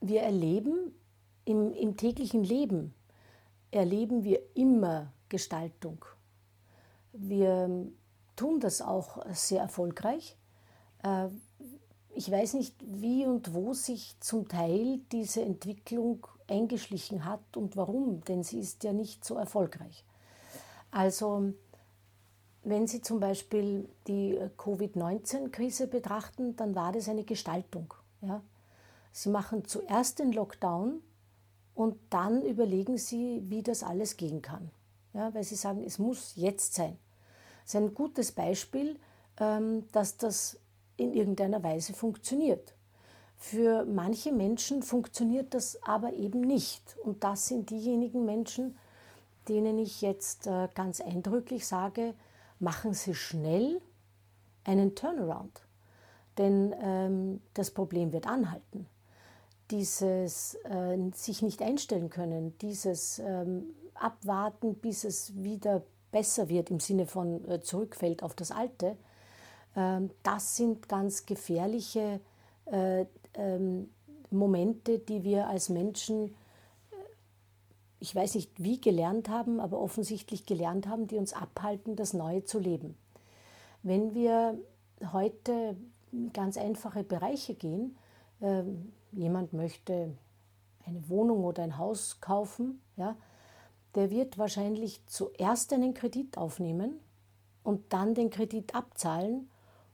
[0.00, 0.94] wir erleben
[1.44, 2.94] im, im täglichen Leben,
[3.70, 6.04] erleben wir immer Gestaltung.
[7.12, 7.86] Wir
[8.36, 10.36] tun das auch sehr erfolgreich.
[11.02, 11.28] Äh,
[12.16, 18.22] ich weiß nicht, wie und wo sich zum Teil diese Entwicklung eingeschlichen hat und warum,
[18.24, 20.04] denn sie ist ja nicht so erfolgreich.
[20.90, 21.52] Also
[22.64, 27.92] wenn Sie zum Beispiel die Covid-19-Krise betrachten, dann war das eine Gestaltung.
[28.22, 28.42] Ja?
[29.12, 31.02] Sie machen zuerst den Lockdown
[31.74, 34.70] und dann überlegen Sie, wie das alles gehen kann.
[35.12, 35.34] Ja?
[35.34, 36.96] Weil Sie sagen, es muss jetzt sein.
[37.64, 38.98] Das ist ein gutes Beispiel,
[39.38, 40.58] ähm, dass das
[40.96, 42.74] in irgendeiner Weise funktioniert.
[43.46, 46.96] Für manche Menschen funktioniert das aber eben nicht.
[47.04, 48.78] Und das sind diejenigen Menschen,
[49.50, 52.14] denen ich jetzt äh, ganz eindrücklich sage,
[52.58, 53.82] machen Sie schnell
[54.64, 55.60] einen Turnaround.
[56.38, 58.86] Denn ähm, das Problem wird anhalten.
[59.70, 66.80] Dieses äh, sich nicht einstellen können, dieses ähm, Abwarten, bis es wieder besser wird im
[66.80, 68.96] Sinne von äh, zurückfällt auf das Alte,
[69.76, 72.20] ähm, das sind ganz gefährliche
[72.64, 73.90] äh, ähm,
[74.30, 76.28] Momente, die wir als Menschen,
[76.90, 76.96] äh,
[78.00, 82.44] ich weiß nicht wie gelernt haben, aber offensichtlich gelernt haben, die uns abhalten, das Neue
[82.44, 82.96] zu leben.
[83.82, 84.58] Wenn wir
[85.12, 85.76] heute
[86.32, 87.96] ganz einfache Bereiche gehen,
[88.40, 90.16] ähm, jemand möchte
[90.86, 93.16] eine Wohnung oder ein Haus kaufen, ja,
[93.94, 96.98] der wird wahrscheinlich zuerst einen Kredit aufnehmen
[97.62, 99.48] und dann den Kredit abzahlen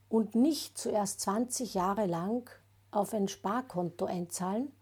[0.08, 2.50] und nicht zuerst 20 Jahre lang
[2.90, 4.72] auf ein Sparkonto einzahlen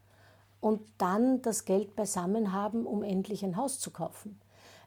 [0.60, 4.40] und dann das Geld beisammen haben, um endlich ein Haus zu kaufen.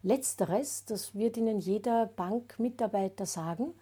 [0.03, 3.73] Letzteres, das wird Ihnen jeder Bankmitarbeiter sagen,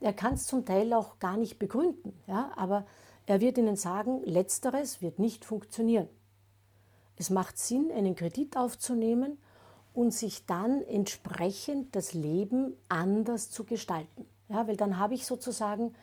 [0.00, 2.86] er kann es zum Teil auch gar nicht begründen, ja, aber
[3.26, 6.08] er wird Ihnen sagen, letzteres wird nicht funktionieren.
[7.16, 9.38] Es macht Sinn, einen Kredit aufzunehmen
[9.94, 14.26] und sich dann entsprechend das Leben anders zu gestalten.
[14.48, 15.94] Ja, weil dann habe ich sozusagen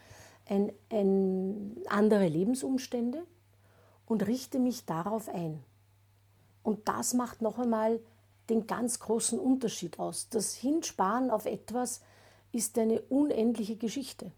[0.46, 3.26] ein, ein andere Lebensumstände
[4.06, 5.64] und richte mich darauf ein.
[6.64, 8.00] Und das macht noch einmal
[8.50, 10.30] den ganz großen Unterschied aus.
[10.30, 12.02] Das Hinsparen auf etwas
[12.52, 14.32] ist eine unendliche Geschichte.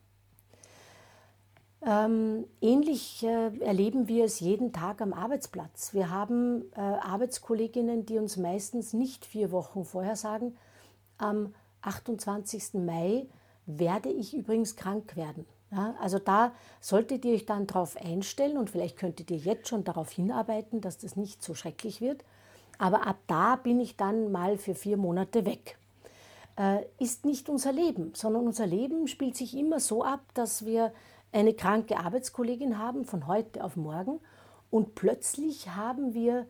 [1.81, 5.93] Ähm, ähnlich äh, erleben wir es jeden Tag am Arbeitsplatz.
[5.93, 10.57] Wir haben äh, Arbeitskolleginnen, die uns meistens nicht vier Wochen vorher sagen,
[11.17, 12.73] am 28.
[12.73, 13.27] Mai
[13.67, 15.45] werde ich übrigens krank werden.
[15.71, 19.83] Ja, also da solltet ihr euch dann darauf einstellen und vielleicht könntet ihr jetzt schon
[19.83, 22.23] darauf hinarbeiten, dass das nicht so schrecklich wird.
[22.77, 25.77] Aber ab da bin ich dann mal für vier Monate weg.
[26.57, 30.93] Äh, ist nicht unser Leben, sondern unser Leben spielt sich immer so ab, dass wir
[31.31, 34.19] eine kranke Arbeitskollegin haben von heute auf morgen
[34.69, 36.47] und plötzlich haben wir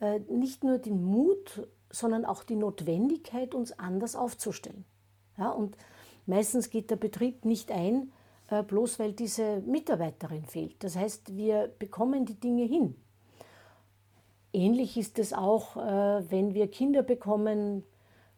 [0.00, 4.84] äh, nicht nur den Mut, sondern auch die Notwendigkeit, uns anders aufzustellen.
[5.36, 5.76] Ja, und
[6.26, 8.12] meistens geht der Betrieb nicht ein,
[8.48, 10.82] bloß weil diese Mitarbeiterin fehlt.
[10.82, 12.94] Das heißt, wir bekommen die Dinge hin.
[14.52, 17.84] Ähnlich ist es auch, äh, wenn wir Kinder bekommen.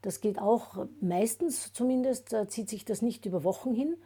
[0.03, 3.97] Das geht auch meistens zumindest, zieht sich das nicht über Wochen hin,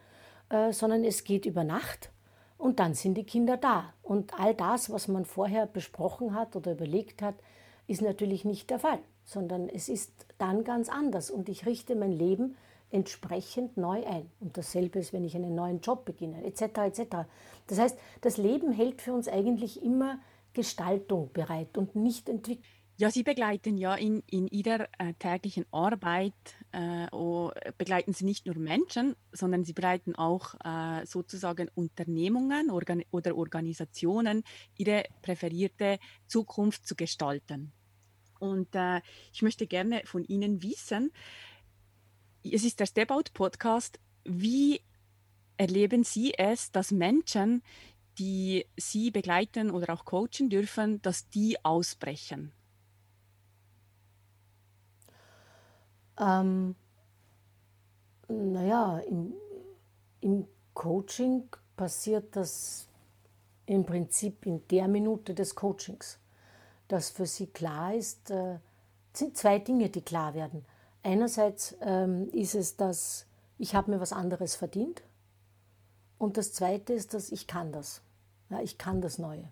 [0.49, 2.11] äh, sondern es geht über Nacht
[2.57, 3.93] und dann sind die Kinder da.
[4.01, 7.35] Und all das, was man vorher besprochen hat oder überlegt hat,
[7.87, 12.11] ist natürlich nicht der Fall, sondern es ist dann ganz anders und ich richte mein
[12.11, 12.55] Leben
[12.89, 14.29] entsprechend neu ein.
[14.39, 16.61] Und dasselbe ist, wenn ich einen neuen Job beginne, etc.
[16.61, 17.01] etc.
[17.67, 20.19] Das heißt, das Leben hält für uns eigentlich immer
[20.53, 22.65] Gestaltung bereit und nicht Entwicklung.
[22.97, 26.33] Ja, Sie begleiten ja in, in Ihrer äh, täglichen Arbeit,
[26.71, 33.03] äh, oh, begleiten Sie nicht nur Menschen, sondern Sie begleiten auch äh, sozusagen Unternehmungen organ
[33.11, 34.43] oder Organisationen,
[34.77, 37.73] ihre präferierte Zukunft zu gestalten.
[38.39, 39.01] Und äh,
[39.33, 41.11] ich möchte gerne von Ihnen wissen,
[42.53, 43.99] es ist der Step Out Podcast.
[44.23, 44.81] Wie
[45.57, 47.63] erleben Sie es, dass Menschen,
[48.17, 52.51] die Sie begleiten oder auch coachen dürfen, dass die ausbrechen?
[56.19, 56.75] Ähm,
[58.27, 59.33] Naja, im,
[60.21, 62.87] im Coaching passiert das
[63.67, 66.19] im Prinzip in der Minute des Coachings,
[66.87, 68.59] dass für sie klar ist, äh,
[69.13, 70.65] sind zwei Dinge, die klar werden.
[71.05, 73.27] Einerseits ähm, ist es, dass
[73.59, 75.03] ich habe mir was anderes verdient
[76.17, 78.01] und das Zweite ist, dass ich kann das.
[78.49, 79.47] Ja, ich kann das Neue.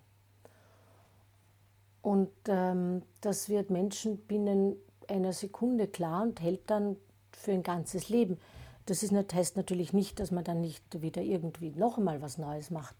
[2.02, 4.74] Und ähm, das wird Menschen binnen
[5.06, 6.96] einer Sekunde klar und hält dann
[7.30, 8.40] für ein ganzes Leben.
[8.86, 12.36] Das ist nicht, heißt natürlich nicht, dass man dann nicht wieder irgendwie noch einmal was
[12.36, 12.96] Neues macht.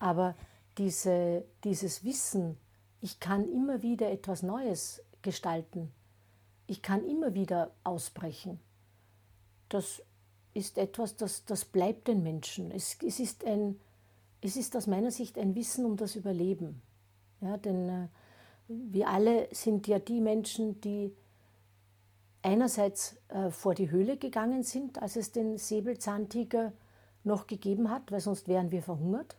[0.00, 0.34] Aber
[0.76, 2.58] diese, dieses Wissen,
[3.00, 5.90] ich kann immer wieder etwas Neues gestalten,
[6.66, 8.60] ich kann immer wieder ausbrechen,
[9.68, 10.02] das
[10.54, 12.70] ist etwas, das, das bleibt den Menschen.
[12.70, 13.78] Es, es, ist ein,
[14.40, 16.80] es ist aus meiner Sicht ein Wissen um das Überleben.
[17.40, 18.08] Ja, denn äh,
[18.68, 21.14] wir alle sind ja die Menschen, die
[22.42, 26.72] einerseits äh, vor die Höhle gegangen sind, als es den Säbelzahntiger
[27.24, 29.36] noch gegeben hat, weil sonst wären wir verhungert.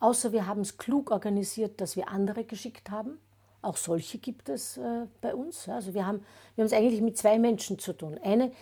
[0.00, 3.18] Außer wir haben es klug organisiert, dass wir andere geschickt haben.
[3.62, 5.68] Auch solche gibt es äh, bei uns.
[5.68, 6.24] Also wir haben,
[6.56, 8.18] wir es eigentlich mit zwei Menschen zu tun.
[8.22, 8.52] Eine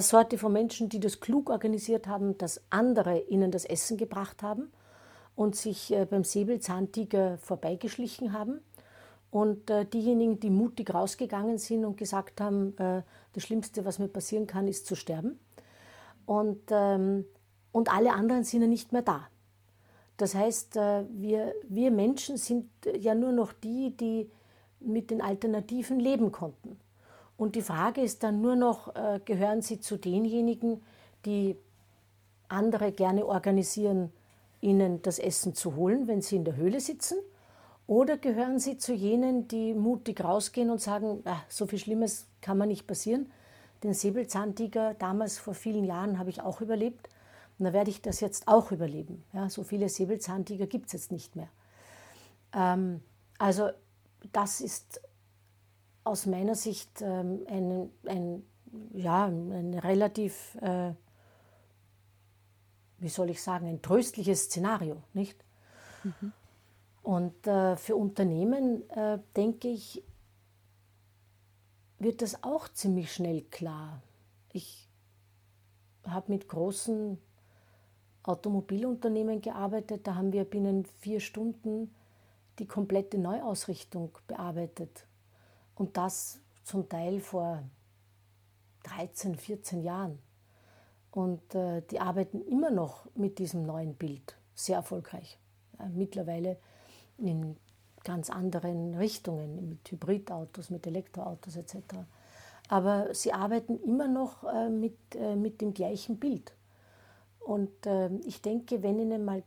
[0.00, 4.70] Sorte von Menschen, die das klug organisiert haben, dass andere ihnen das Essen gebracht haben
[5.36, 8.60] und sich äh, beim Säbelzahntiger vorbeigeschlichen haben.
[9.30, 13.02] Und äh, diejenigen, die mutig rausgegangen sind und gesagt haben, äh,
[13.34, 15.38] das Schlimmste, was mir passieren kann, ist zu sterben.
[16.24, 17.26] Und, ähm,
[17.72, 19.28] und alle anderen sind ja nicht mehr da.
[20.16, 24.30] Das heißt, äh, wir, wir Menschen sind ja nur noch die, die
[24.80, 26.78] mit den Alternativen leben konnten.
[27.36, 30.82] Und die Frage ist dann nur noch, äh, gehören sie zu denjenigen,
[31.24, 31.56] die
[32.48, 34.12] andere gerne organisieren,
[34.60, 37.18] ihnen das Essen zu holen, wenn sie in der Höhle sitzen?
[37.86, 42.58] Oder gehören Sie zu jenen, die mutig rausgehen und sagen, ach, so viel Schlimmes kann
[42.58, 43.32] man nicht passieren?
[43.82, 47.08] Den Säbelzahntiger damals vor vielen Jahren habe ich auch überlebt.
[47.58, 49.24] Und da werde ich das jetzt auch überleben.
[49.32, 51.48] Ja, so viele Säbelzahntiger gibt es jetzt nicht mehr.
[52.54, 53.00] Ähm,
[53.38, 53.70] also
[54.32, 55.00] das ist
[56.04, 58.42] aus meiner Sicht ähm, ein, ein,
[58.94, 60.92] ja, ein relativ, äh,
[62.98, 65.44] wie soll ich sagen, ein tröstliches Szenario, nicht?
[66.04, 66.32] Mhm.
[67.02, 70.02] Und äh, für Unternehmen, äh, denke ich,
[71.98, 74.02] wird das auch ziemlich schnell klar.
[74.52, 74.88] Ich
[76.04, 77.18] habe mit großen
[78.22, 81.94] Automobilunternehmen gearbeitet, da haben wir binnen vier Stunden
[82.58, 85.06] die komplette Neuausrichtung bearbeitet.
[85.74, 87.62] Und das zum Teil vor
[88.84, 90.18] 13, 14 Jahren.
[91.10, 95.38] Und äh, die arbeiten immer noch mit diesem neuen Bild sehr erfolgreich.
[95.78, 96.58] Ja, mittlerweile
[97.16, 97.56] in
[98.04, 101.76] ganz anderen Richtungen, mit Hybridautos, mit Elektroautos etc.
[102.68, 106.52] Aber sie arbeiten immer noch äh, mit, äh, mit dem gleichen Bild.
[107.40, 109.42] Und äh, ich denke, wenn ihnen mal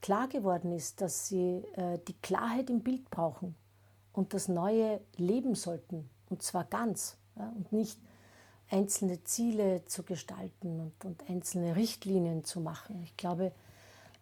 [0.00, 3.54] klar geworden ist, dass sie äh, die Klarheit im Bild brauchen
[4.12, 7.98] und das Neue leben sollten, und zwar ganz, ja, und nicht
[8.70, 13.02] einzelne Ziele zu gestalten und, und einzelne Richtlinien zu machen.
[13.04, 13.52] Ich glaube,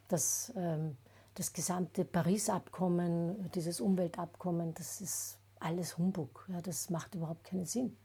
[0.08, 0.96] dass ähm,
[1.34, 6.46] das gesamte Paris-Abkommen, dieses Umweltabkommen, das ist alles Humbug.
[6.48, 7.96] Ja, das macht überhaupt keinen Sinn.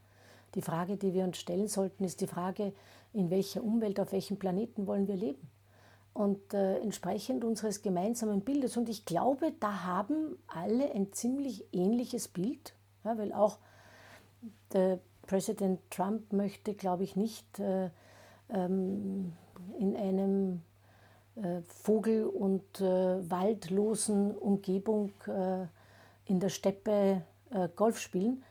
[0.55, 2.73] Die Frage, die wir uns stellen sollten, ist die Frage,
[3.13, 5.47] in welcher Umwelt, auf welchem Planeten wollen wir leben?
[6.13, 8.75] Und äh, entsprechend unseres gemeinsamen Bildes.
[8.77, 13.59] Und ich glaube, da haben alle ein ziemlich ähnliches Bild, ja, weil auch
[14.73, 17.89] der Präsident Trump möchte, glaube ich, nicht äh,
[18.49, 19.33] ähm,
[19.77, 20.61] in einem
[21.35, 25.67] äh, Vogel- und äh, waldlosen Umgebung äh,
[26.25, 27.23] in der Steppe
[27.75, 28.43] Golf spielen.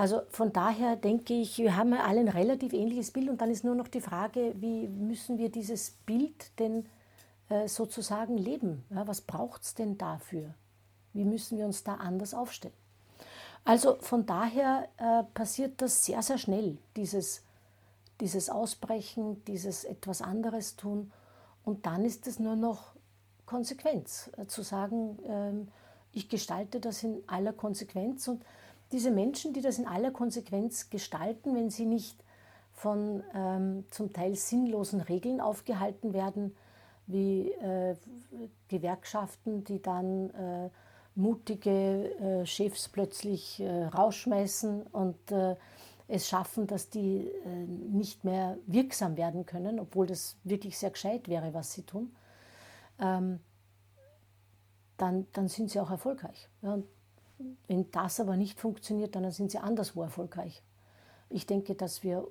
[0.00, 3.50] Also von daher denke ich, wir haben ja alle ein relativ ähnliches Bild und dann
[3.50, 6.86] ist nur noch die Frage, wie müssen wir dieses Bild denn
[7.66, 8.82] sozusagen leben?
[8.88, 10.54] Ja, was braucht es denn dafür?
[11.12, 12.72] Wie müssen wir uns da anders aufstellen?
[13.64, 17.42] Also von daher äh, passiert das sehr, sehr schnell, dieses,
[18.20, 21.12] dieses Ausbrechen, dieses etwas anderes tun.
[21.62, 22.94] Und dann ist es nur noch
[23.44, 25.68] Konsequenz, äh, zu sagen, ähm,
[26.12, 28.26] ich gestalte das in aller Konsequenz.
[28.28, 28.42] Und
[28.92, 32.22] diese Menschen, die das in aller Konsequenz gestalten, wenn sie nicht
[32.72, 36.56] von ähm, zum Teil sinnlosen Regeln aufgehalten werden,
[37.06, 37.96] wie äh,
[38.68, 40.70] Gewerkschaften, die dann äh,
[41.14, 45.56] mutige äh, Chefs plötzlich äh, rausschmeißen und äh,
[46.08, 51.28] es schaffen, dass die äh, nicht mehr wirksam werden können, obwohl das wirklich sehr gescheit
[51.28, 52.14] wäre, was sie tun,
[52.98, 53.40] ähm,
[54.96, 56.48] dann, dann sind sie auch erfolgreich.
[56.62, 56.78] Ja,
[57.66, 60.62] wenn das aber nicht funktioniert, dann sind sie anderswo erfolgreich.
[61.28, 62.26] Ich denke, dass wir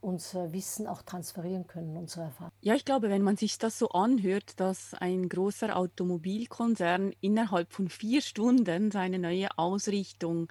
[0.00, 2.52] unser Wissen auch transferieren können, unsere Erfahrung.
[2.62, 7.88] Ja, ich glaube, wenn man sich das so anhört, dass ein großer Automobilkonzern innerhalb von
[7.88, 10.48] vier Stunden seine neue Ausrichtung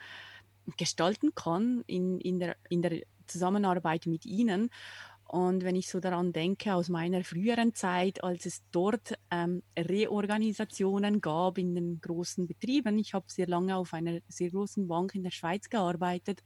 [0.77, 4.69] gestalten kann in, in, der, in der Zusammenarbeit mit Ihnen.
[5.31, 11.21] Und wenn ich so daran denke, aus meiner früheren Zeit, als es dort ähm, Reorganisationen
[11.21, 15.21] gab in den großen Betrieben, ich habe sehr lange auf einer sehr großen Bank in
[15.21, 16.41] der Schweiz gearbeitet,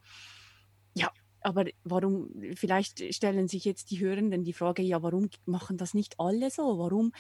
[0.96, 1.10] ja,
[1.44, 6.20] aber warum, vielleicht stellen sich jetzt die Hörenden die Frage, ja, warum machen das nicht
[6.20, 6.78] alle so?
[6.78, 7.12] Warum,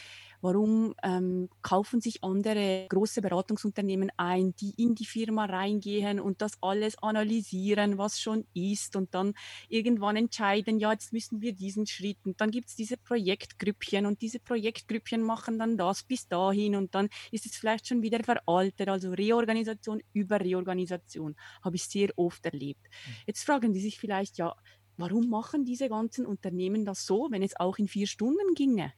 [0.41, 6.53] warum ähm, kaufen sich andere große Beratungsunternehmen ein, die in die Firma reingehen und das
[6.61, 9.33] alles analysieren, was schon ist und dann
[9.69, 14.21] irgendwann entscheiden, ja, jetzt müssen wir diesen Schritt und dann gibt es diese Projektgrüppchen und
[14.21, 18.89] diese Projektgrüppchen machen dann das bis dahin und dann ist es vielleicht schon wieder veraltet.
[18.89, 22.81] Also Reorganisation über Reorganisation habe ich sehr oft erlebt.
[22.83, 23.15] Mhm.
[23.27, 24.55] Jetzt fragen die sich vielleicht, vielleicht, ja,
[24.97, 28.93] warum machen diese ganzen Unternehmen das so, wenn es auch in vier Stunden ginge?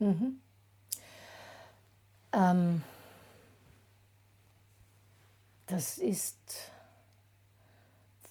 [0.00, 0.40] Mhm.
[2.32, 2.82] Ähm,
[5.66, 6.72] das ist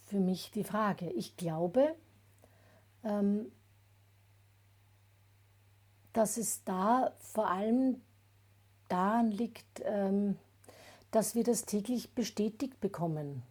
[0.08, 1.10] für mich die Frage.
[1.12, 1.96] Ich glaube,
[3.06, 3.50] ähm,
[6.12, 8.02] dass es da vor allem
[8.90, 10.38] daran liegt, ähm,
[11.12, 13.42] dass wir das täglich bestätigt bekommen.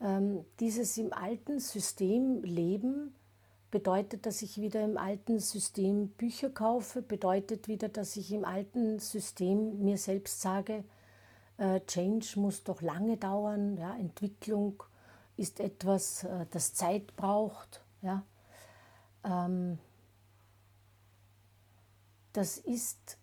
[0.00, 3.14] Ähm, dieses im alten System leben
[3.70, 8.98] bedeutet, dass ich wieder im alten System Bücher kaufe, bedeutet wieder, dass ich im alten
[8.98, 10.84] System mir selbst sage,
[11.58, 14.82] äh, Change muss doch lange dauern, ja, Entwicklung
[15.36, 17.82] ist etwas, äh, das Zeit braucht.
[18.02, 18.22] Ja.
[19.24, 19.78] Ähm,
[22.32, 23.18] das, ist,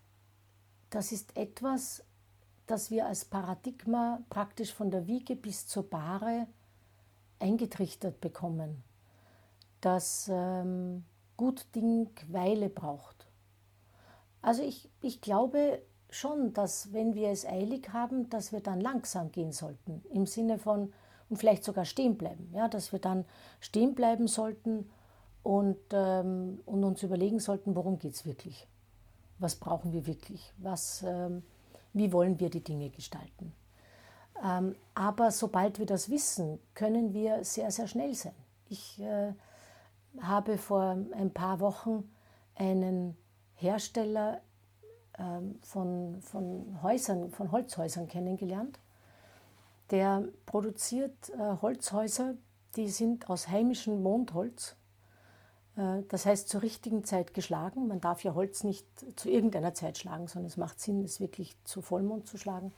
[0.90, 2.04] das ist etwas,
[2.66, 6.46] das wir als Paradigma praktisch von der Wiege bis zur Bahre
[7.44, 8.82] eingetrichtert bekommen,
[9.82, 11.04] dass ähm,
[11.36, 13.26] gut Ding Weile braucht.
[14.40, 19.30] Also ich, ich glaube schon, dass wenn wir es eilig haben, dass wir dann langsam
[19.30, 20.92] gehen sollten, im Sinne von,
[21.28, 23.26] und vielleicht sogar stehen bleiben, ja, dass wir dann
[23.60, 24.90] stehen bleiben sollten
[25.42, 28.66] und, ähm, und uns überlegen sollten, worum geht es wirklich?
[29.38, 30.54] Was brauchen wir wirklich?
[30.56, 31.42] Was, ähm,
[31.92, 33.52] wie wollen wir die Dinge gestalten?
[34.42, 38.34] Ähm, aber sobald wir das wissen, können wir sehr, sehr schnell sein.
[38.68, 39.32] Ich äh,
[40.20, 42.10] habe vor ein paar Wochen
[42.54, 43.16] einen
[43.54, 44.40] Hersteller
[45.18, 48.78] ähm, von, von Häusern, von Holzhäusern kennengelernt.
[49.90, 52.34] Der produziert äh, Holzhäuser,
[52.76, 54.76] die sind aus heimischem Mondholz.
[55.76, 57.86] Äh, das heißt zur richtigen Zeit geschlagen.
[57.86, 61.56] Man darf ja Holz nicht zu irgendeiner Zeit schlagen, sondern es macht Sinn, es wirklich
[61.64, 62.72] zu Vollmond zu schlagen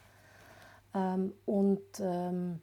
[0.97, 2.61] ähm, und ähm,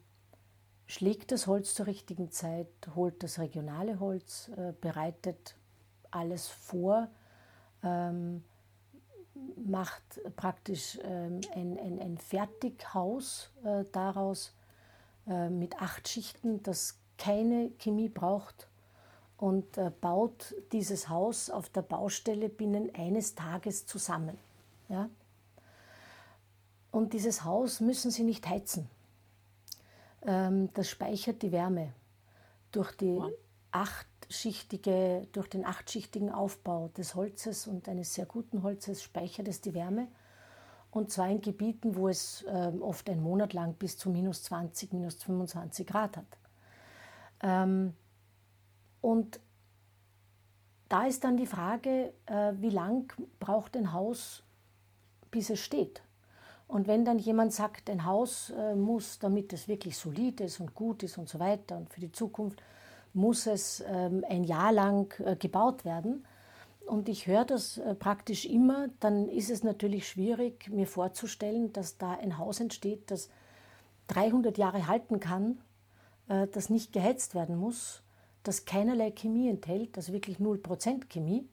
[0.86, 5.54] schlägt das Holz zur richtigen Zeit, holt das regionale Holz, äh, bereitet
[6.10, 7.08] alles vor,
[7.82, 8.42] ähm,
[9.56, 14.52] macht praktisch ähm, ein, ein, ein Fertighaus äh, daraus
[15.28, 18.68] äh, mit acht Schichten, das keine Chemie braucht
[19.36, 24.38] und äh, baut dieses Haus auf der Baustelle binnen eines Tages zusammen.
[24.88, 25.08] Ja?
[26.94, 28.88] Und dieses Haus müssen Sie nicht heizen.
[30.22, 31.92] Ähm, das speichert die Wärme
[32.70, 33.20] durch, die
[33.72, 39.74] achtschichtige, durch den achtschichtigen Aufbau des Holzes und eines sehr guten Holzes speichert es die
[39.74, 40.06] Wärme.
[40.92, 44.92] Und zwar in Gebieten, wo es ähm, oft einen Monat lang bis zu minus 20,
[44.92, 46.38] minus 25 Grad hat.
[47.42, 47.94] Ähm,
[49.00, 49.40] und
[50.88, 54.44] da ist dann die Frage, äh, wie lang braucht ein Haus,
[55.32, 56.03] bis es steht?
[56.66, 60.74] Und wenn dann jemand sagt, ein Haus äh, muss, damit es wirklich solid ist und
[60.74, 62.62] gut ist und so weiter und für die Zukunft,
[63.12, 66.24] muss es ähm, ein Jahr lang äh, gebaut werden.
[66.86, 71.96] Und ich höre das äh, praktisch immer, dann ist es natürlich schwierig, mir vorzustellen, dass
[71.98, 73.28] da ein Haus entsteht, das
[74.08, 75.58] 300 Jahre halten kann,
[76.26, 78.02] das nicht geheizt werden muss,
[78.42, 81.48] das keinerlei Chemie enthält, das wirklich 0% Chemie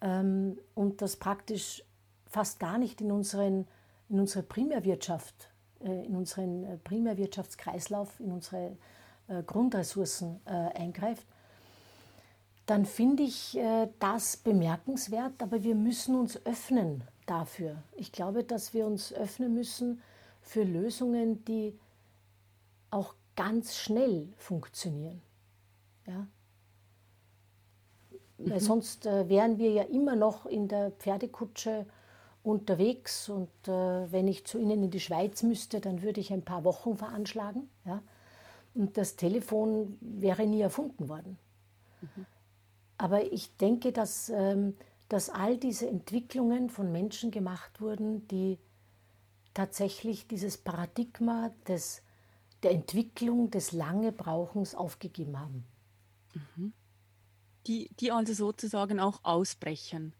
[0.00, 1.84] ähm, und das praktisch
[2.26, 3.66] fast gar nicht in unseren
[4.12, 5.48] in unsere Primärwirtschaft,
[5.80, 8.76] äh, in unseren äh, Primärwirtschaftskreislauf, in unsere
[9.28, 11.26] äh, Grundressourcen eingreift,
[12.66, 13.58] dann finde ich
[13.98, 17.82] das bemerkenswert, aber wir müssen uns öffnen dafür.
[17.96, 20.00] Ich glaube, dass wir uns öffnen müssen
[20.40, 21.76] für Lösungen, die
[22.90, 25.22] auch ganz schnell funktionieren.
[26.06, 26.26] Ja?
[28.38, 28.64] Weil mhm.
[28.64, 31.86] sonst wären wir ja immer noch in der Pferdekutsche
[32.42, 36.42] unterwegs und äh, wenn ich zu Ihnen in die Schweiz müsste, dann würde ich ein
[36.42, 37.68] paar Wochen veranschlagen.
[37.84, 38.02] Ja?
[38.74, 41.38] Und das Telefon wäre nie erfunden worden.
[42.00, 42.26] Mhm.
[42.98, 44.76] Aber ich denke, dass, ähm,
[45.08, 48.58] dass all diese Entwicklungen von Menschen gemacht wurden, die
[49.54, 52.02] tatsächlich dieses Paradigma des,
[52.62, 55.64] der Entwicklung des lange Brauchens aufgegeben haben.
[56.34, 56.72] Mhm.
[57.66, 60.14] Die, die also sozusagen auch ausbrechen.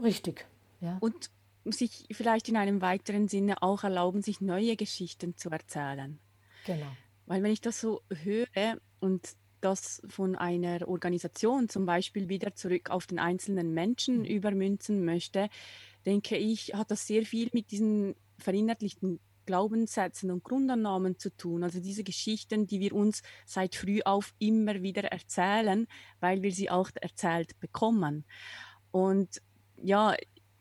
[0.00, 0.46] Richtig,
[0.80, 0.98] ja.
[1.00, 1.30] Und
[1.64, 6.18] sich vielleicht in einem weiteren Sinne auch erlauben, sich neue Geschichten zu erzählen.
[6.66, 6.86] Genau.
[7.26, 12.90] Weil wenn ich das so höre und das von einer Organisation zum Beispiel wieder zurück
[12.90, 14.24] auf den einzelnen Menschen mhm.
[14.24, 15.48] übermünzen möchte,
[16.06, 21.64] denke ich, hat das sehr viel mit diesen verinnerlichten Glaubenssätzen und Grundannahmen zu tun.
[21.64, 25.86] Also diese Geschichten, die wir uns seit früh auf immer wieder erzählen,
[26.20, 28.24] weil wir sie auch erzählt bekommen.
[28.92, 29.42] Und
[29.82, 30.14] ja,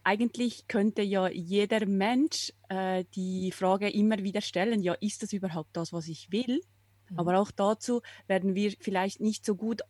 [0.10, 5.70] eigentlich könnte ja jeder Mensch äh, die Frage immer wieder stellen, ja, ist das überhaupt
[5.74, 6.62] das, was ich will?
[7.10, 7.20] Mhm.
[7.20, 9.82] Aber auch dazu werden wir vielleicht nicht so gut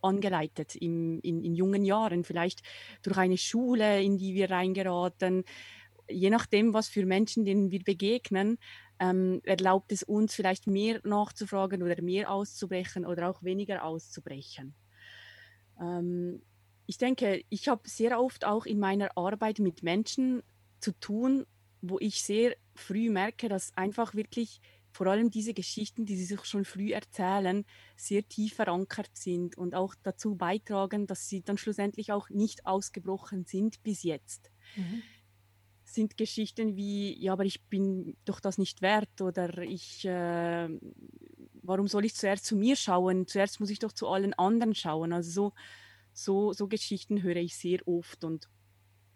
[0.00, 2.62] angeleitet im, in, in jungen Jahren, vielleicht
[3.02, 5.44] durch eine Schule, in die wir reingeraten.
[6.08, 8.56] Je nachdem, was für Menschen, denen wir begegnen,
[8.98, 14.74] ähm, erlaubt es uns vielleicht mehr nachzufragen oder mehr auszubrechen oder auch weniger auszubrechen.
[15.78, 16.40] Ähm,
[16.86, 20.42] ich denke, ich habe sehr oft auch in meiner Arbeit mit Menschen
[20.80, 21.46] zu tun,
[21.82, 24.60] wo ich sehr früh merke, dass einfach wirklich
[24.92, 27.66] vor allem diese Geschichten, die sie sich schon früh erzählen,
[27.96, 33.44] sehr tief verankert sind und auch dazu beitragen, dass sie dann schlussendlich auch nicht ausgebrochen
[33.44, 34.50] sind bis jetzt.
[34.74, 35.02] Mhm.
[35.84, 40.68] Sind Geschichten wie, ja, aber ich bin doch das nicht wert oder ich, äh,
[41.62, 43.26] warum soll ich zuerst zu mir schauen?
[43.26, 45.12] Zuerst muss ich doch zu allen anderen schauen.
[45.12, 45.52] Also so
[46.16, 48.48] so, so Geschichten höre ich sehr oft und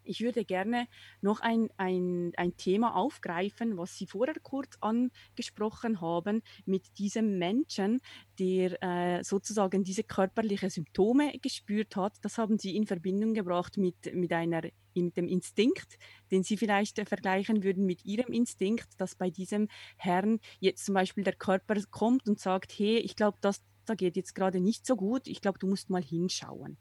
[0.02, 0.88] ich würde gerne
[1.20, 8.00] noch ein, ein, ein Thema aufgreifen, was Sie vorher kurz angesprochen haben, mit diesem Menschen,
[8.38, 12.14] der äh, sozusagen diese körperlichen Symptome gespürt hat.
[12.22, 14.62] Das haben Sie in Verbindung gebracht mit, mit, einer,
[14.94, 15.98] mit dem Instinkt,
[16.30, 20.94] den Sie vielleicht äh, vergleichen würden mit Ihrem Instinkt, dass bei diesem Herrn jetzt zum
[20.94, 24.86] Beispiel der Körper kommt und sagt, hey, ich glaube, das da geht jetzt gerade nicht
[24.86, 26.78] so gut, ich glaube, du musst mal hinschauen.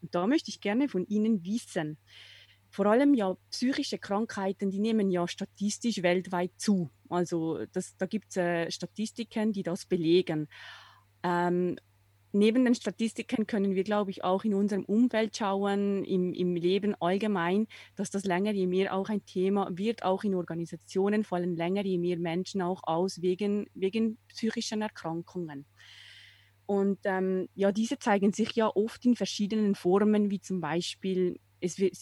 [0.00, 1.98] Und da möchte ich gerne von Ihnen wissen,
[2.70, 6.90] vor allem ja psychische Krankheiten, die nehmen ja statistisch weltweit zu.
[7.08, 10.48] Also das, da gibt es äh, Statistiken, die das belegen.
[11.22, 11.76] Ähm,
[12.32, 16.94] neben den Statistiken können wir, glaube ich, auch in unserem Umfeld schauen, im, im Leben
[17.00, 21.84] allgemein, dass das länger je mehr auch ein Thema wird, auch in Organisationen fallen länger
[21.84, 25.66] je mehr Menschen auch aus wegen, wegen psychischen Erkrankungen.
[26.66, 31.78] Und ähm, ja, diese zeigen sich ja oft in verschiedenen Formen, wie zum Beispiel, es
[31.78, 31.96] wird,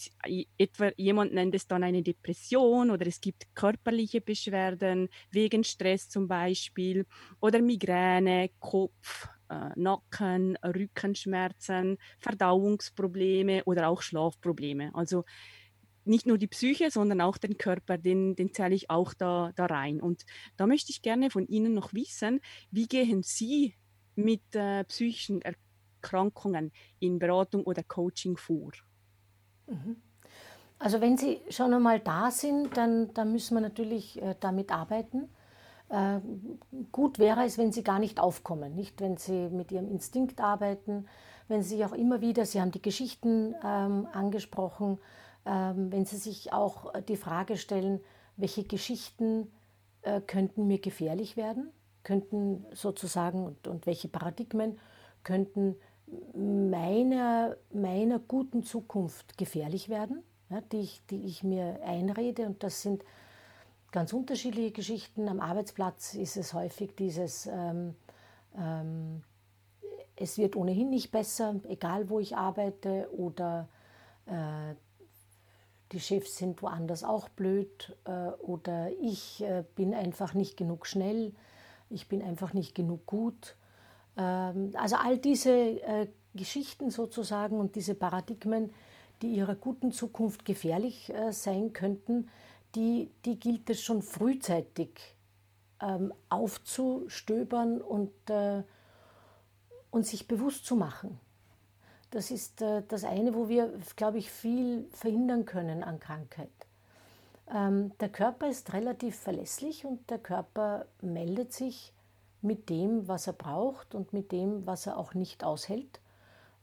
[0.57, 6.27] etwa jemand nennt es dann eine Depression oder es gibt körperliche Beschwerden wegen Stress zum
[6.27, 7.05] Beispiel
[7.39, 14.91] oder Migräne, Kopf, äh, Nacken, Rückenschmerzen, Verdauungsprobleme oder auch Schlafprobleme.
[14.93, 15.23] Also
[16.05, 19.65] nicht nur die Psyche, sondern auch den Körper, den, den zähle ich auch da, da
[19.65, 20.01] rein.
[20.01, 20.25] Und
[20.57, 22.41] da möchte ich gerne von Ihnen noch wissen,
[22.71, 23.75] wie gehen Sie
[24.15, 28.71] mit äh, psychischen Erkrankungen in Beratung oder Coaching vor?
[29.67, 29.97] Mhm.
[30.77, 35.29] Also wenn Sie schon einmal da sind, dann, dann müssen wir natürlich äh, damit arbeiten.
[35.89, 36.19] Äh,
[36.91, 41.07] gut wäre es, wenn Sie gar nicht aufkommen, nicht wenn Sie mit Ihrem Instinkt arbeiten,
[41.47, 44.99] wenn Sie sich auch immer wieder, Sie haben die Geschichten ähm, angesprochen,
[45.45, 48.01] ähm, wenn Sie sich auch die Frage stellen,
[48.35, 49.51] welche Geschichten
[50.01, 51.71] äh, könnten mir gefährlich werden,
[52.05, 54.79] könnten sozusagen und, und welche Paradigmen
[55.23, 55.75] könnten
[56.33, 62.45] meiner, meiner guten Zukunft gefährlich werden, ja, die, ich, die ich mir einrede.
[62.45, 63.03] Und das sind
[63.91, 65.27] ganz unterschiedliche Geschichten.
[65.27, 67.95] Am Arbeitsplatz ist es häufig dieses, ähm,
[68.55, 69.23] ähm,
[70.15, 73.67] es wird ohnehin nicht besser, egal wo ich arbeite, oder
[74.27, 74.75] äh,
[75.91, 81.33] die Chefs sind woanders auch blöd, äh, oder ich äh, bin einfach nicht genug schnell
[81.89, 83.55] ich bin einfach nicht genug gut.
[84.17, 88.71] Ähm, also all diese äh, Geschichten sozusagen und diese Paradigmen,
[89.21, 92.29] die ihrer guten Zukunft gefährlich äh, sein könnten,
[92.75, 95.15] die, die gilt es schon frühzeitig
[95.81, 98.63] ähm, aufzustöbern und, äh,
[99.91, 101.19] und sich bewusst zu machen.
[102.11, 106.49] Das ist das eine, wo wir, glaube ich, viel verhindern können an Krankheit.
[107.53, 111.93] Ähm, der Körper ist relativ verlässlich und der Körper meldet sich
[112.41, 115.99] mit dem, was er braucht und mit dem, was er auch nicht aushält,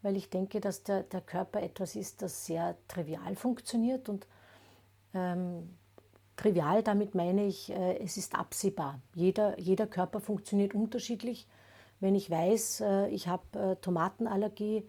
[0.02, 4.26] weil ich denke, dass der, der Körper etwas ist, das sehr trivial funktioniert und
[5.14, 5.70] ähm,
[6.36, 9.00] trivial, damit meine ich, äh, es ist absehbar.
[9.14, 11.46] Jeder, jeder Körper funktioniert unterschiedlich.
[12.00, 14.84] Wenn ich weiß, äh, ich habe äh, Tomatenallergie,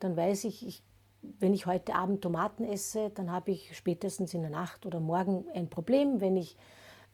[0.00, 0.82] Dann weiß ich, ich
[1.22, 5.44] wenn ich heute Abend Tomaten esse, dann habe ich spätestens in der Nacht oder morgen
[5.54, 6.20] ein Problem.
[6.20, 6.56] Wenn ich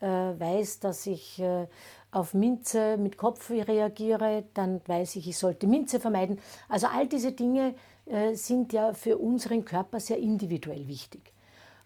[0.01, 1.67] äh, weiß, dass ich äh,
[2.11, 6.39] auf Minze mit Kopfweh reagiere, dann weiß ich, ich sollte Minze vermeiden.
[6.69, 7.75] Also all diese Dinge
[8.07, 11.33] äh, sind ja für unseren Körper sehr individuell wichtig.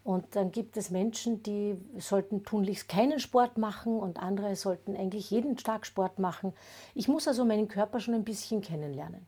[0.05, 5.31] Und dann gibt es Menschen, die sollten tunlichst keinen Sport machen und andere sollten eigentlich
[5.31, 6.55] jeden Tag Sport machen.
[6.95, 9.27] Ich muss also meinen Körper schon ein bisschen kennenlernen.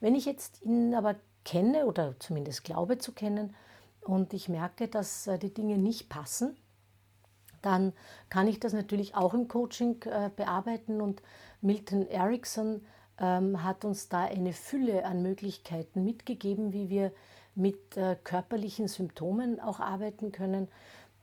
[0.00, 3.54] Wenn ich jetzt ihn aber kenne oder zumindest glaube zu kennen
[4.00, 6.56] und ich merke, dass äh, die Dinge nicht passen,
[7.62, 7.94] dann
[8.28, 11.22] kann ich das natürlich auch im Coaching äh, bearbeiten und
[11.62, 12.82] Milton Erickson
[13.18, 17.12] ähm, hat uns da eine Fülle an Möglichkeiten mitgegeben, wie wir
[17.54, 20.68] mit äh, körperlichen Symptomen auch arbeiten können.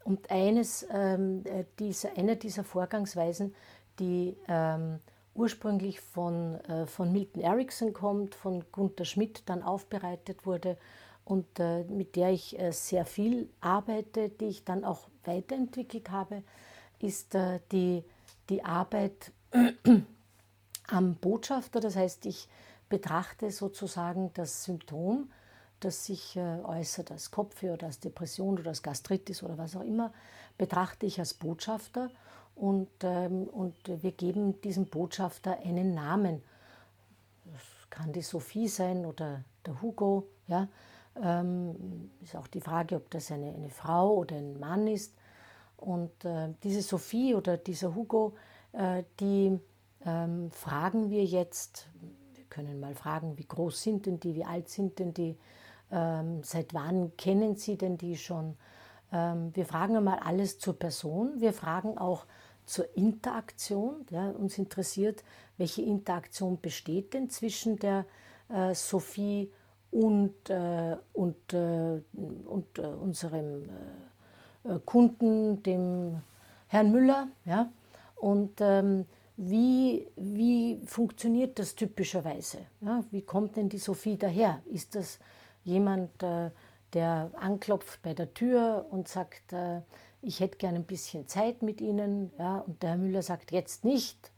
[0.04, 1.44] Und eines ähm,
[1.78, 3.54] dieser, eine dieser Vorgangsweisen,
[4.00, 5.00] die ähm,
[5.34, 10.78] ursprünglich von, äh, von Milton Erickson kommt, von Gunther Schmidt dann aufbereitet wurde
[11.24, 16.44] und äh, mit der ich äh, sehr viel arbeite, die ich dann auch weiterentwickelt habe,
[17.00, 18.04] ist äh, die,
[18.50, 19.32] die Arbeit
[20.88, 21.80] am Botschafter.
[21.80, 22.48] Das heißt, ich
[22.90, 25.32] betrachte sozusagen das Symptom,
[25.80, 29.82] das sich äh, äußert als Kopfweh oder als Depression oder als Gastritis oder was auch
[29.82, 30.12] immer,
[30.58, 32.12] betrachte ich als Botschafter
[32.56, 36.44] und, ähm, und wir geben diesem Botschafter einen Namen.
[37.46, 40.28] Das kann die Sophie sein oder der Hugo.
[40.48, 40.68] Ja.
[41.22, 45.14] Ähm, ist auch die Frage, ob das eine, eine Frau oder ein Mann ist.
[45.78, 48.36] Und äh, diese Sophie oder dieser Hugo,
[48.72, 49.60] äh, die
[50.06, 51.88] ähm, fragen wir jetzt,
[52.36, 55.38] wir können mal fragen, wie groß sind denn die, wie alt sind denn die,
[55.92, 58.56] ähm, seit wann kennen sie denn die schon?
[59.12, 61.40] Ähm, wir fragen einmal alles zur Person.
[61.40, 62.26] Wir fragen auch
[62.66, 64.06] zur Interaktion.
[64.10, 65.24] Ja, uns interessiert,
[65.58, 68.06] welche Interaktion besteht denn zwischen der
[68.50, 69.52] äh, Sophie
[69.92, 72.02] und, äh, und, äh,
[72.46, 76.22] und äh, unserem äh, äh, Kunden, dem
[76.68, 77.28] Herrn Müller.
[77.46, 77.72] Ja?
[78.16, 79.06] Und ähm,
[79.38, 82.60] wie, wie funktioniert das typischerweise?
[82.82, 83.04] Ja?
[83.12, 84.62] Wie kommt denn die Sophie daher?
[84.66, 85.20] Ist das
[85.64, 86.12] jemand,
[86.94, 89.54] der anklopft bei der Tür und sagt,
[90.22, 92.32] ich hätte gerne ein bisschen Zeit mit Ihnen.
[92.38, 94.32] Ja, und der Herr Müller sagt, jetzt nicht.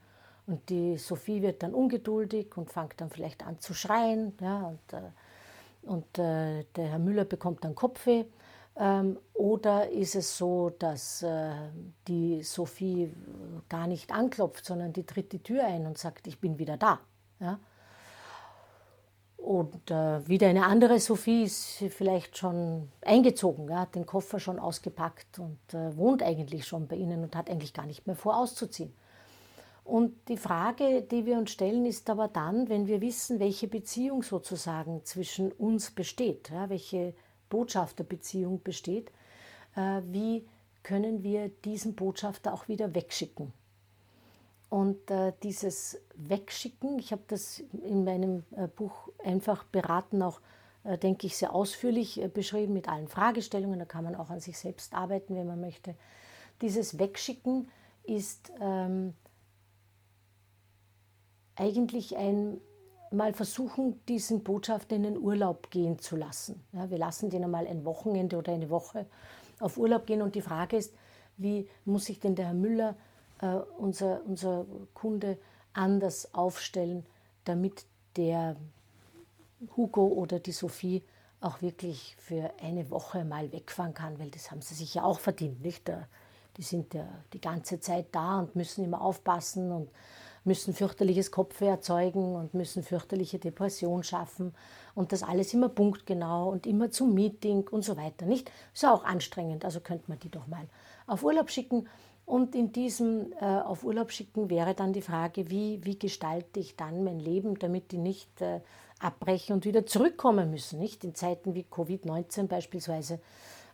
[0.45, 4.33] Und die Sophie wird dann ungeduldig und fängt dann vielleicht an zu schreien.
[4.41, 5.11] Ja, und äh,
[5.85, 8.25] und äh, der Herr Müller bekommt dann Kopfweh.
[8.75, 11.51] Ähm, oder ist es so, dass äh,
[12.07, 13.11] die Sophie
[13.69, 16.99] gar nicht anklopft, sondern die tritt die Tür ein und sagt, ich bin wieder da.
[17.39, 17.59] Ja?
[19.53, 24.57] Und äh, wieder eine andere Sophie ist vielleicht schon eingezogen, ja, hat den Koffer schon
[24.57, 28.35] ausgepackt und äh, wohnt eigentlich schon bei Ihnen und hat eigentlich gar nicht mehr vor,
[28.35, 28.91] auszuziehen.
[29.83, 34.23] Und die Frage, die wir uns stellen, ist aber dann, wenn wir wissen, welche Beziehung
[34.23, 37.13] sozusagen zwischen uns besteht, ja, welche
[37.49, 39.11] Botschafterbeziehung besteht,
[39.75, 40.47] äh, wie
[40.81, 43.53] können wir diesen Botschafter auch wieder wegschicken?
[44.73, 50.41] Und äh, dieses Wegschicken, ich habe das in meinem äh, Buch einfach beraten, auch
[50.83, 53.77] äh, denke ich sehr ausführlich äh, beschrieben mit allen Fragestellungen.
[53.77, 55.93] Da kann man auch an sich selbst arbeiten, wenn man möchte.
[56.63, 57.67] Dieses Wegschicken
[58.01, 59.13] ist ähm,
[61.55, 62.59] eigentlich ein
[63.11, 66.63] mal versuchen, diesen Botschafter in den Urlaub gehen zu lassen.
[66.71, 69.05] Ja, wir lassen den einmal ein Wochenende oder eine Woche
[69.59, 70.95] auf Urlaub gehen und die Frage ist,
[71.37, 72.95] wie muss sich denn der Herr Müller
[73.43, 75.37] äh, unser, unser Kunde
[75.73, 77.05] anders aufstellen,
[77.43, 77.85] damit
[78.15, 78.55] der
[79.75, 81.03] Hugo oder die Sophie
[81.41, 85.19] auch wirklich für eine Woche mal wegfahren kann, weil das haben sie sich ja auch
[85.19, 85.91] verdient, nicht?
[86.55, 89.89] Die sind ja die ganze Zeit da und müssen immer aufpassen und
[90.45, 94.53] müssen fürchterliches Kopfweh erzeugen und müssen fürchterliche Depression schaffen
[94.95, 98.51] und das alles immer punktgenau und immer zum Meeting und so weiter, nicht?
[98.73, 100.67] Ist ja auch anstrengend, also könnte man die doch mal
[101.07, 101.89] auf Urlaub schicken
[102.25, 106.75] und in diesem äh, auf Urlaub schicken wäre dann die Frage, wie, wie gestalte ich
[106.75, 108.61] dann mein Leben, damit die nicht äh,
[108.99, 110.79] abbrechen und wieder zurückkommen müssen.
[110.79, 111.03] Nicht?
[111.03, 113.19] In Zeiten wie Covid-19 beispielsweise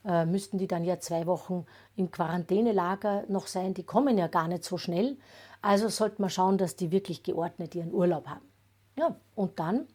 [0.04, 3.76] äh, müssten die dann ja zwei Wochen im Quarantänelager noch sein.
[3.76, 5.18] Die kommen ja gar nicht so schnell.
[5.62, 8.48] Also sollte man schauen, dass die wirklich geordnet ihren Urlaub haben.
[8.98, 9.88] Ja, und dann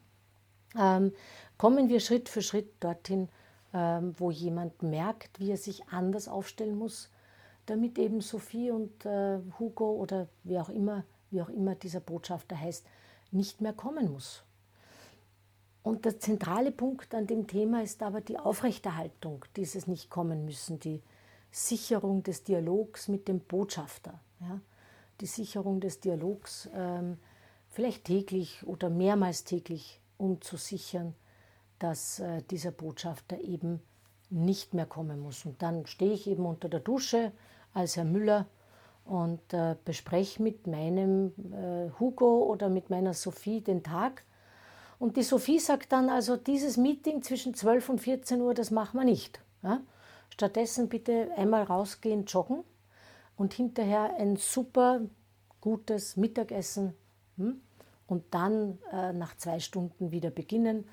[0.79, 1.13] ähm,
[1.59, 3.29] kommen wir Schritt für Schritt dorthin,
[3.73, 7.11] ähm, wo jemand merkt, wie er sich anders aufstellen muss
[7.67, 12.59] damit eben Sophie und äh, Hugo oder wie auch immer, wie auch immer dieser Botschafter
[12.59, 12.87] heißt,
[13.31, 14.45] nicht mehr kommen muss.
[15.83, 20.81] Und der zentrale Punkt an dem Thema ist aber die Aufrechterhaltung dieses nicht kommen müssen,
[20.81, 21.03] die
[21.51, 24.61] Sicherung des Dialogs mit dem Botschafter, ja?
[25.21, 27.19] die Sicherung des Dialogs ähm,
[27.69, 31.15] vielleicht täglich oder mehrmals täglich, um zu sichern,
[31.79, 33.81] dass äh, dieser Botschafter eben
[34.31, 35.45] nicht mehr kommen muss.
[35.45, 37.33] Und dann stehe ich eben unter der Dusche
[37.75, 38.47] als Herr Müller
[39.05, 44.25] und äh, bespreche mit meinem äh, Hugo oder mit meiner Sophie den Tag.
[44.99, 48.99] Und die Sophie sagt dann, also dieses Meeting zwischen 12 und 14 Uhr, das machen
[48.99, 49.41] wir nicht.
[49.63, 49.81] Ja?
[50.31, 52.65] Stattdessen bitte einmal rausgehen, joggen
[53.37, 55.03] und hinterher ein super
[55.61, 56.95] gutes Mittagessen
[57.37, 57.61] hm?
[58.07, 60.89] und dann äh, nach zwei Stunden wieder beginnen.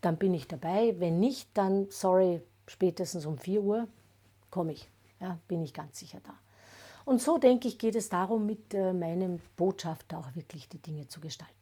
[0.00, 0.94] Dann bin ich dabei.
[0.98, 3.88] Wenn nicht, dann, sorry, spätestens um 4 Uhr
[4.50, 4.88] komme ich.
[5.20, 6.38] Ja, bin ich ganz sicher da.
[7.04, 11.06] Und so denke ich, geht es darum, mit äh, meinem Botschafter auch wirklich die Dinge
[11.06, 11.54] zu gestalten.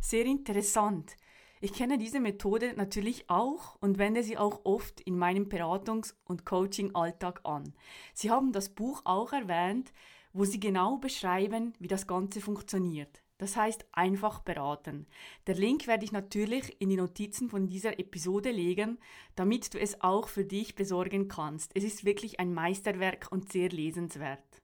[0.00, 1.16] Sehr interessant.
[1.62, 6.44] Ich kenne diese Methode natürlich auch und wende sie auch oft in meinem Beratungs- und
[6.44, 7.72] Coaching-Alltag an.
[8.12, 9.92] Sie haben das Buch auch erwähnt,
[10.34, 13.22] wo Sie genau beschreiben, wie das Ganze funktioniert.
[13.38, 15.06] Das heißt einfach beraten.
[15.46, 18.98] Der Link werde ich natürlich in die Notizen von dieser Episode legen,
[19.34, 21.72] damit du es auch für dich besorgen kannst.
[21.74, 24.62] Es ist wirklich ein Meisterwerk und sehr lesenswert.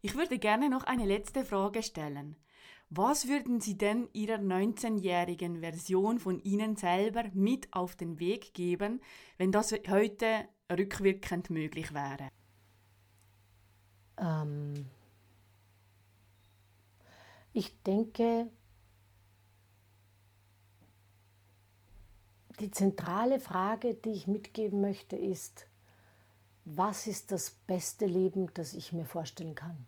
[0.00, 2.36] Ich würde gerne noch eine letzte Frage stellen.
[2.88, 9.02] Was würden Sie denn Ihrer 19-jährigen Version von Ihnen selber mit auf den Weg geben,
[9.36, 12.30] wenn das heute rückwirkend möglich wäre?
[14.16, 14.86] Ähm
[17.52, 18.48] ich denke,
[22.60, 25.66] die zentrale Frage, die ich mitgeben möchte, ist,
[26.64, 29.86] was ist das beste Leben, das ich mir vorstellen kann?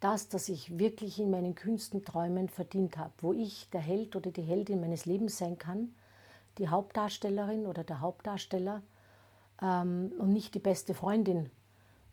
[0.00, 4.30] Das, das ich wirklich in meinen kühnsten Träumen verdient habe, wo ich der Held oder
[4.30, 5.94] die Heldin meines Lebens sein kann,
[6.56, 8.82] die Hauptdarstellerin oder der Hauptdarsteller
[9.60, 11.50] ähm, und nicht die beste Freundin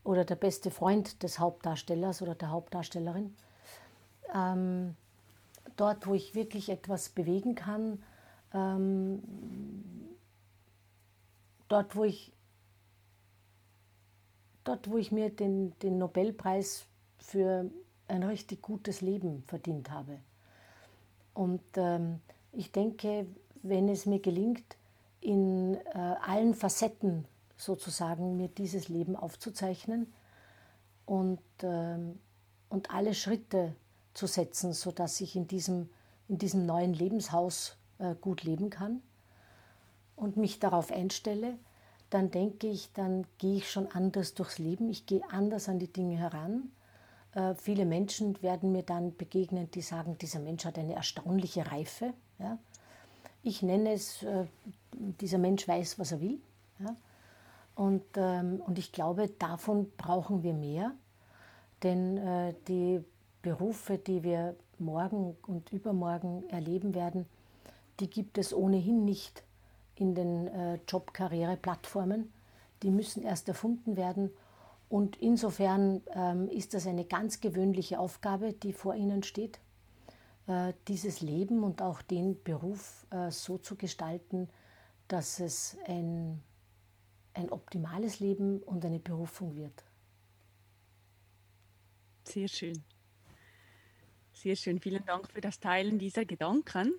[0.03, 3.35] oder der beste Freund des Hauptdarstellers oder der Hauptdarstellerin.
[4.33, 4.95] Ähm,
[5.75, 8.03] dort, wo ich wirklich etwas bewegen kann,
[8.53, 9.21] ähm,
[11.67, 12.33] dort, wo ich
[14.63, 16.85] dort, wo ich mir den, den Nobelpreis
[17.19, 17.69] für
[18.07, 20.19] ein richtig gutes Leben verdient habe.
[21.33, 22.19] Und ähm,
[22.51, 23.27] ich denke,
[23.63, 24.77] wenn es mir gelingt,
[25.21, 27.25] in äh, allen Facetten
[27.57, 30.13] sozusagen mir dieses Leben aufzuzeichnen
[31.05, 32.19] und, ähm,
[32.69, 33.75] und alle Schritte
[34.17, 35.89] zu setzen, sodass ich in diesem,
[36.27, 39.01] in diesem neuen Lebenshaus äh, gut leben kann
[40.15, 41.57] und mich darauf einstelle,
[42.09, 45.91] dann denke ich, dann gehe ich schon anders durchs Leben, ich gehe anders an die
[45.91, 46.71] Dinge heran.
[47.33, 52.13] Äh, viele Menschen werden mir dann begegnen, die sagen, dieser Mensch hat eine erstaunliche Reife.
[52.39, 52.57] Ja?
[53.43, 54.45] Ich nenne es, äh,
[54.93, 56.41] dieser Mensch weiß, was er will.
[56.79, 56.95] Ja?
[57.75, 60.93] Und, ähm, und ich glaube, davon brauchen wir mehr,
[61.83, 63.03] denn äh, die
[63.41, 67.25] Berufe, die wir morgen und übermorgen erleben werden,
[67.99, 69.43] die gibt es ohnehin nicht
[69.95, 72.31] in den äh, Job-Karriere-Plattformen.
[72.83, 74.31] Die müssen erst erfunden werden.
[74.89, 79.59] Und insofern ähm, ist das eine ganz gewöhnliche Aufgabe, die vor Ihnen steht,
[80.47, 84.47] äh, dieses Leben und auch den Beruf äh, so zu gestalten,
[85.07, 86.41] dass es ein,
[87.33, 89.83] ein optimales Leben und eine Berufung wird.
[92.23, 92.83] Sehr schön.
[94.37, 94.79] Sehr schön.
[94.79, 96.93] Vielen Dank für das Teilen dieser Gedanken.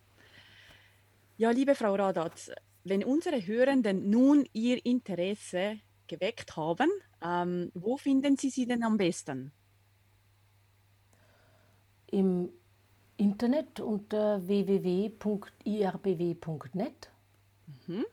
[1.37, 2.51] Ja, liebe Frau Radatz,
[2.83, 5.79] wenn unsere Hörenden nun ihr Interesse
[6.09, 6.91] geweckt haben,
[7.23, 9.53] ähm, wo finden Sie sie denn am besten?
[12.11, 12.51] Im
[13.17, 15.21] Internet unter www.irbw.net.
[17.87, 18.05] Mhm.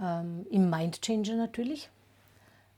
[0.00, 1.90] Ähm, Im Mindchanger natürlich.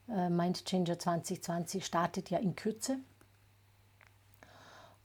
[0.09, 3.01] Äh, Mindchanger 2020 startet ja in Kürze.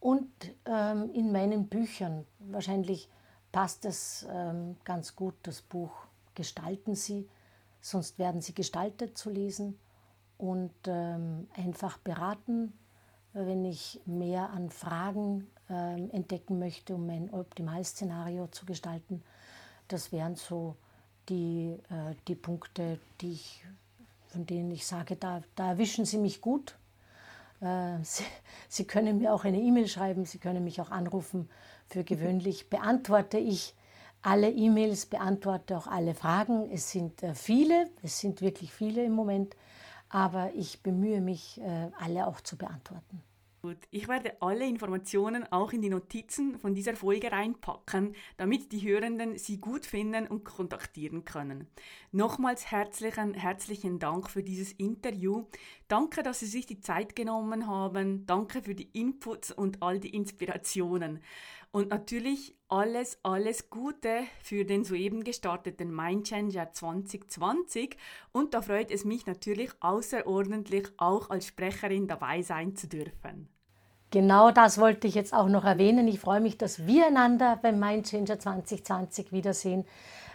[0.04, 0.28] Und
[0.66, 3.08] ähm, in meinen Büchern, wahrscheinlich
[3.54, 5.92] passt es ähm, ganz gut, das Buch
[6.36, 7.30] Gestalten Sie,
[7.80, 9.80] sonst werden Sie gestaltet zu lesen
[10.38, 12.74] und ähm, einfach beraten,
[13.32, 19.24] wenn ich mehr an Fragen ähm, entdecken möchte, um mein Optimalszenario zu gestalten.
[19.88, 20.76] Das wären so
[21.30, 23.66] die, äh, die Punkte, die ich,
[24.28, 26.76] von denen ich sage, da, da erwischen Sie mich gut
[28.04, 28.24] Sie,
[28.68, 31.50] Sie können mir auch eine E-Mail schreiben, Sie können mich auch anrufen.
[31.88, 33.76] Für gewöhnlich beantworte ich
[34.24, 36.72] alle E-Mails, beantworte auch alle Fragen.
[36.72, 39.56] Es sind äh, viele, es sind wirklich viele im Moment,
[40.10, 43.22] aber ich bemühe mich, äh, alle auch zu beantworten.
[43.66, 48.86] Gut, ich werde alle Informationen auch in die Notizen von dieser Folge reinpacken, damit die
[48.86, 51.70] Hörenden sie gut finden und kontaktieren können.
[52.12, 55.46] Nochmals herzlichen, herzlichen Dank für dieses Interview.
[55.88, 58.26] Danke, dass Sie sich die Zeit genommen haben.
[58.26, 61.22] Danke für die Inputs und all die Inspirationen.
[61.72, 67.96] Und natürlich alles, alles Gute für den soeben gestarteten Mindchanger 2020.
[68.34, 73.53] Und da freut es mich natürlich außerordentlich, auch als Sprecherin dabei sein zu dürfen.
[74.14, 76.08] Genau das wollte ich jetzt auch noch erwähnen.
[76.08, 79.86] Ich freue mich, dass wir einander beim Mindchanger 2020 wiedersehen.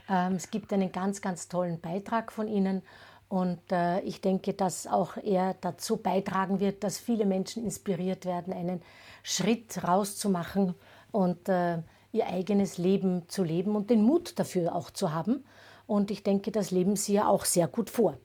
[0.08, 2.82] Ähm, es gibt einen ganz, ganz tollen Beitrag von Ihnen
[3.28, 8.52] und äh, ich denke, dass auch er dazu beitragen wird, dass viele Menschen inspiriert werden,
[8.52, 8.82] einen
[9.22, 10.74] Schritt rauszumachen
[11.12, 11.78] und äh,
[12.10, 15.44] ihr eigenes Leben zu leben und den Mut dafür auch zu haben.
[15.86, 18.18] Und ich denke, das leben Sie ja auch sehr gut vor.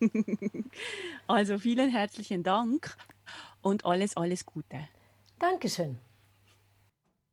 [1.26, 2.94] Also vielen herzlichen Dank
[3.62, 4.88] und alles, alles Gute.
[5.38, 6.00] Dankeschön.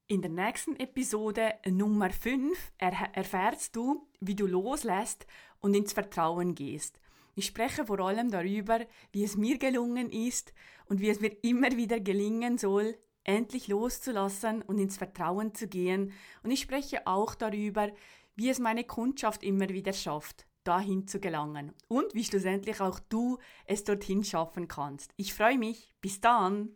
[0.05, 5.25] In der nächsten Episode Nummer 5 erfährst du, wie du loslässt
[5.59, 6.99] und ins Vertrauen gehst.
[7.33, 8.81] Ich spreche vor allem darüber,
[9.11, 10.53] wie es mir gelungen ist
[10.85, 16.13] und wie es mir immer wieder gelingen soll, endlich loszulassen und ins Vertrauen zu gehen.
[16.43, 17.91] Und ich spreche auch darüber,
[18.35, 23.39] wie es meine Kundschaft immer wieder schafft, dahin zu gelangen und wie schlussendlich auch du
[23.65, 25.11] es dorthin schaffen kannst.
[25.17, 25.95] Ich freue mich.
[26.01, 26.75] Bis dann.